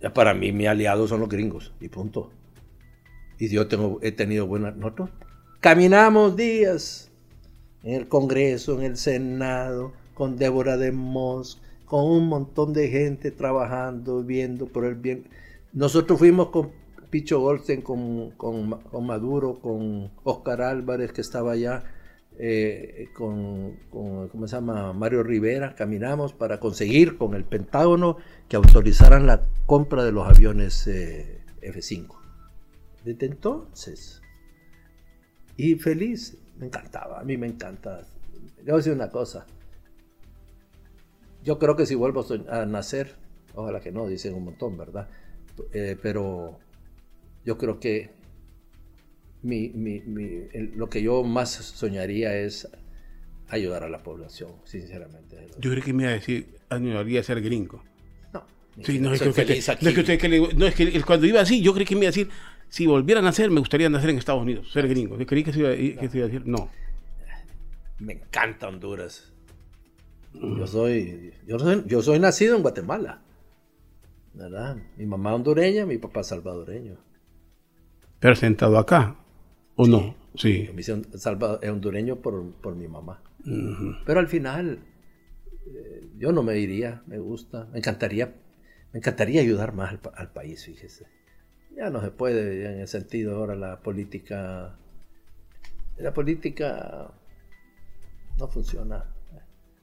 [0.00, 2.30] Ya para mí, mis aliados son los gringos, y punto.
[3.38, 5.10] Y yo tengo, he tenido buenas notas.
[5.62, 7.08] Caminamos días
[7.84, 13.30] en el Congreso, en el Senado, con Débora de Moss, con un montón de gente
[13.30, 15.28] trabajando, viendo por el bien.
[15.72, 16.72] Nosotros fuimos con
[17.10, 21.84] Picho Goldstein, con, con, con Maduro, con Oscar Álvarez, que estaba allá
[22.40, 24.92] eh, con, ¿cómo se llama?
[24.92, 28.16] Mario Rivera, caminamos para conseguir con el Pentágono
[28.48, 32.16] que autorizaran la compra de los aviones eh, F-5.
[33.04, 34.21] Desde entonces,
[35.62, 38.02] y feliz, me encantaba, a mí me encanta.
[38.58, 39.46] Le voy a decir una cosa.
[41.44, 43.14] Yo creo que si vuelvo a nacer,
[43.54, 45.08] ojalá que no, dicen un montón, ¿verdad?
[45.72, 46.58] Eh, pero
[47.44, 48.10] yo creo que
[49.44, 52.68] lo que yo más soñaría es
[53.48, 55.46] ayudar a la población, sinceramente.
[55.60, 57.84] Yo creo que me iba a decir, ayudaría a ser gringo.
[58.32, 58.44] No.
[58.82, 59.26] Sí, no, es que,
[59.80, 62.30] no es que, cuando iba así, yo creí que me iba a decir,
[62.72, 65.18] si volviera a nacer, me gustaría nacer en Estados Unidos, ser gringo.
[65.18, 65.70] Yo creí que se iba,
[66.00, 66.70] que se iba a decir, no.
[67.98, 69.30] Me encanta Honduras.
[70.32, 73.20] Yo soy, yo soy, yo soy nacido en Guatemala.
[74.32, 74.78] ¿Verdad?
[74.96, 76.96] Mi mamá hondureña, mi papá salvadoreño.
[78.18, 79.16] Pero sentado acá,
[79.76, 80.14] ¿o no?
[80.34, 80.70] Sí.
[80.72, 83.22] Mi salvador, hondureño por, por mi mamá.
[84.06, 84.78] Pero al final,
[85.66, 88.34] eh, yo no me iría, me gusta, me encantaría,
[88.94, 91.04] me encantaría ayudar más al, país, fíjese.
[91.76, 94.76] Ya no se puede, en el sentido ahora la política,
[95.98, 97.10] la política
[98.38, 99.04] no funciona.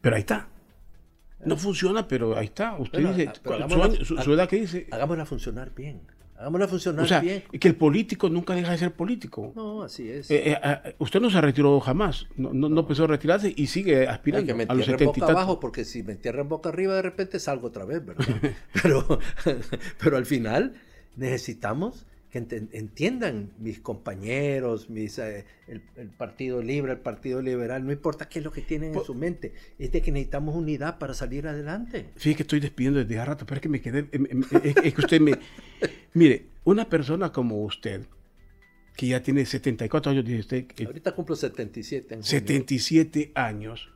[0.01, 0.47] Pero ahí está.
[1.45, 2.75] No funciona, pero ahí está.
[2.77, 3.31] Usted dice,
[4.03, 4.87] su, edad que dice.
[4.91, 6.01] Hagámosla funcionar bien.
[6.37, 7.43] Hagámosla funcionar o sea, bien.
[7.59, 9.51] que el político nunca deja de ser político.
[9.55, 10.31] No, así es.
[10.31, 12.27] Eh, eh, usted no se retiró jamás.
[12.37, 14.47] No, no, no, empezó a retirarse y sigue aspirando.
[14.47, 17.39] que me a los 70 boca abajo, porque si me entierran boca arriba, de repente
[17.39, 18.25] salgo otra vez, ¿verdad?
[18.81, 19.19] pero,
[20.01, 20.75] pero al final
[21.19, 28.29] necesitamos que entiendan mis compañeros, mis, eh, el, Partido Libre, el Partido Liberal, no importa
[28.29, 31.47] qué es lo que tienen en su mente, es de que necesitamos unidad para salir
[31.47, 32.11] adelante.
[32.17, 34.93] Fíjate que estoy despidiendo desde hace rato, pero es que me quedé, em, em, es,
[34.93, 35.39] que usted me...
[36.13, 38.05] Mire, una persona como usted,
[38.95, 40.65] que ya tiene 74 años, dice usted...
[40.85, 42.27] Ahorita cumplo 77 años.
[42.27, 43.89] 77 años.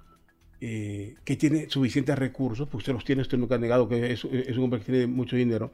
[0.59, 4.23] Eh, que tiene suficientes recursos, pues usted los tiene, usted nunca ha negado que es,
[4.23, 5.73] es un hombre que tiene mucho dinero,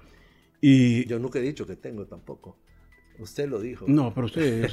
[0.62, 2.58] y, Yo nunca he dicho que tengo tampoco.
[3.20, 3.86] Usted lo dijo.
[3.88, 4.64] No, pero usted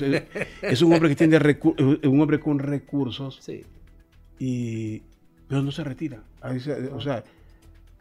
[0.63, 1.39] es, un hombre que tiene
[2.05, 3.39] un hombre con recursos.
[3.41, 3.65] Sí.
[4.39, 5.03] Y,
[5.49, 6.23] pero no se retira.
[6.93, 7.25] O sea,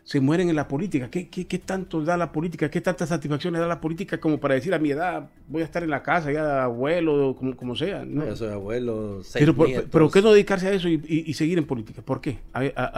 [0.05, 1.09] se mueren en la política.
[1.09, 2.69] ¿Qué, qué, tanto da la política?
[2.69, 5.81] ¿Qué tantas satisfacciones da la política como para decir a mi edad voy a estar
[5.81, 8.05] en la casa, ya abuelo, como, como sea?
[8.05, 8.23] ¿no?
[8.23, 9.55] Yo soy abuelo, pero,
[9.91, 12.03] pero, ¿qué no dedicarse a eso y, seguir en política?
[12.03, 12.37] ¿Por qué?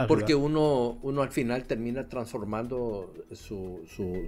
[0.06, 4.26] Porque uno, uno al final termina transformando su, su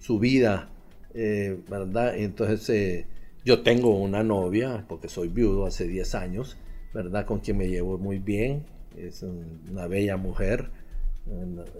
[0.00, 0.68] su vida,
[1.14, 2.16] eh, ¿verdad?
[2.16, 3.06] Entonces eh,
[3.44, 6.56] yo tengo una novia, porque soy viudo hace 10 años,
[6.92, 7.26] ¿verdad?
[7.26, 8.64] Con quien me llevo muy bien,
[8.96, 10.70] es una bella mujer,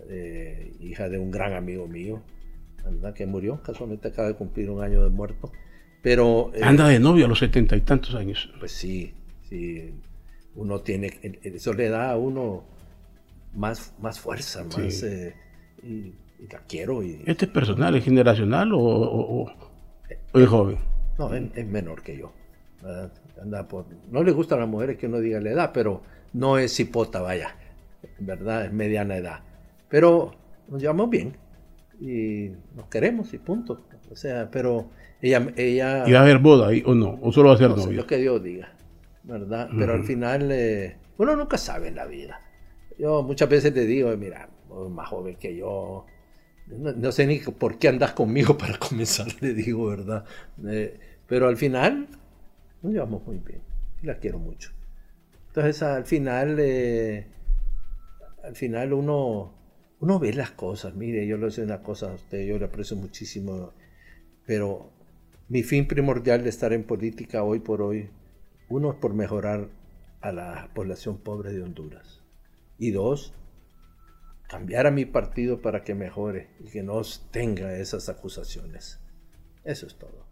[0.08, 2.22] eh, hija de un gran amigo mío,
[2.84, 3.14] ¿verdad?
[3.14, 5.50] Que murió, casualmente acaba de cumplir un año de muerto.
[6.02, 8.50] Pero, Anda de novio a los setenta y tantos años.
[8.58, 9.12] Pues sí,
[9.48, 9.92] sí.
[10.54, 11.12] Uno tiene,
[11.42, 12.64] eso le da a uno
[13.54, 15.04] más, más fuerza, más...
[15.82, 17.02] y, y la quiero.
[17.02, 17.22] Y...
[17.26, 19.50] ¿Este es personal, es generacional o,
[20.34, 20.78] es joven?
[21.18, 22.32] No, es, menor que yo.
[23.40, 23.86] Anda por...
[24.10, 27.20] No le gustan a las mujeres que uno diga la edad, pero no es cipota,
[27.20, 27.56] vaya.
[28.18, 28.66] ¿Verdad?
[28.66, 29.40] Es mediana edad.
[29.88, 30.32] Pero
[30.68, 31.36] nos llevamos bien
[32.00, 33.82] y nos queremos y punto.
[34.10, 35.52] O sea, pero ella...
[35.56, 37.18] ella ¿Y va a haber boda ahí o no?
[37.22, 37.92] ¿O solo va a ser novio?
[37.92, 38.72] Lo que Dios diga,
[39.24, 39.68] ¿verdad?
[39.76, 42.40] Pero al final eh, uno nunca sabe en la vida.
[42.98, 44.48] Yo muchas veces te digo, mira,
[44.90, 46.06] más joven que yo,
[46.78, 50.24] no, sé ni por qué andas conmigo para comenzar, le digo, ¿verdad?
[50.66, 52.08] Eh, pero al final
[52.82, 53.60] nos llevamos muy bien
[54.02, 54.70] y la quiero mucho.
[55.48, 57.26] Entonces al final, eh,
[58.44, 59.52] al final uno,
[60.00, 60.94] uno ve las cosas.
[60.94, 63.72] Mire, yo le doy una cosa a usted, yo le aprecio muchísimo,
[64.46, 64.90] pero
[65.48, 68.08] mi fin primordial de estar en política hoy por hoy,
[68.68, 69.68] uno es por mejorar
[70.20, 72.22] a la población pobre de Honduras.
[72.78, 73.34] Y dos,
[74.50, 79.00] cambiar a mi partido para que mejore y que no tenga esas acusaciones.
[79.62, 80.26] Eso es todo.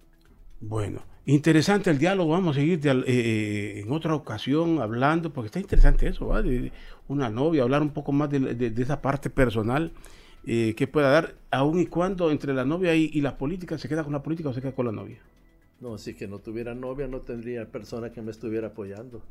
[0.61, 2.33] Bueno, interesante el diálogo.
[2.33, 6.43] Vamos a seguir eh, eh, en otra ocasión hablando, porque está interesante eso, ¿va?
[6.43, 6.73] De
[7.07, 9.93] una novia, hablar un poco más de, esa parte personal
[10.45, 13.89] eh, que pueda dar, aun y cuando entre la novia y, y la política, ¿se
[13.89, 15.21] queda con la política o se queda con la novia?
[15.81, 19.23] No, si que no tuviera novia, no tendría persona que me estuviera apoyando.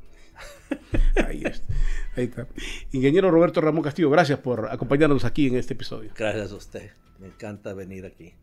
[1.28, 1.74] ahí, está,
[2.16, 2.48] ahí está.
[2.94, 6.12] Ingeniero Roberto Ramón Castillo, gracias por acompañarnos aquí en este episodio.
[6.16, 6.92] Gracias a usted.
[7.20, 8.34] Me encanta venir aquí.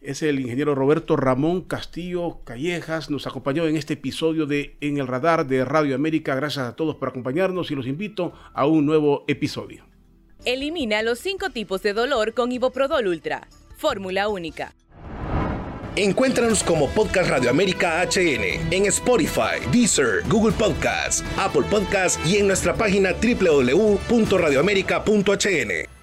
[0.00, 3.10] Es el ingeniero Roberto Ramón Castillo Callejas.
[3.10, 6.34] Nos acompañó en este episodio de En el Radar de Radio América.
[6.34, 9.84] Gracias a todos por acompañarnos y los invito a un nuevo episodio.
[10.44, 13.48] Elimina los cinco tipos de dolor con Iboprodol Ultra.
[13.76, 14.74] Fórmula única.
[15.96, 22.48] Encuéntranos como Podcast Radio América HN en Spotify, Deezer, Google Podcasts, Apple Podcasts y en
[22.48, 25.95] nuestra página www.radioamerica.hn.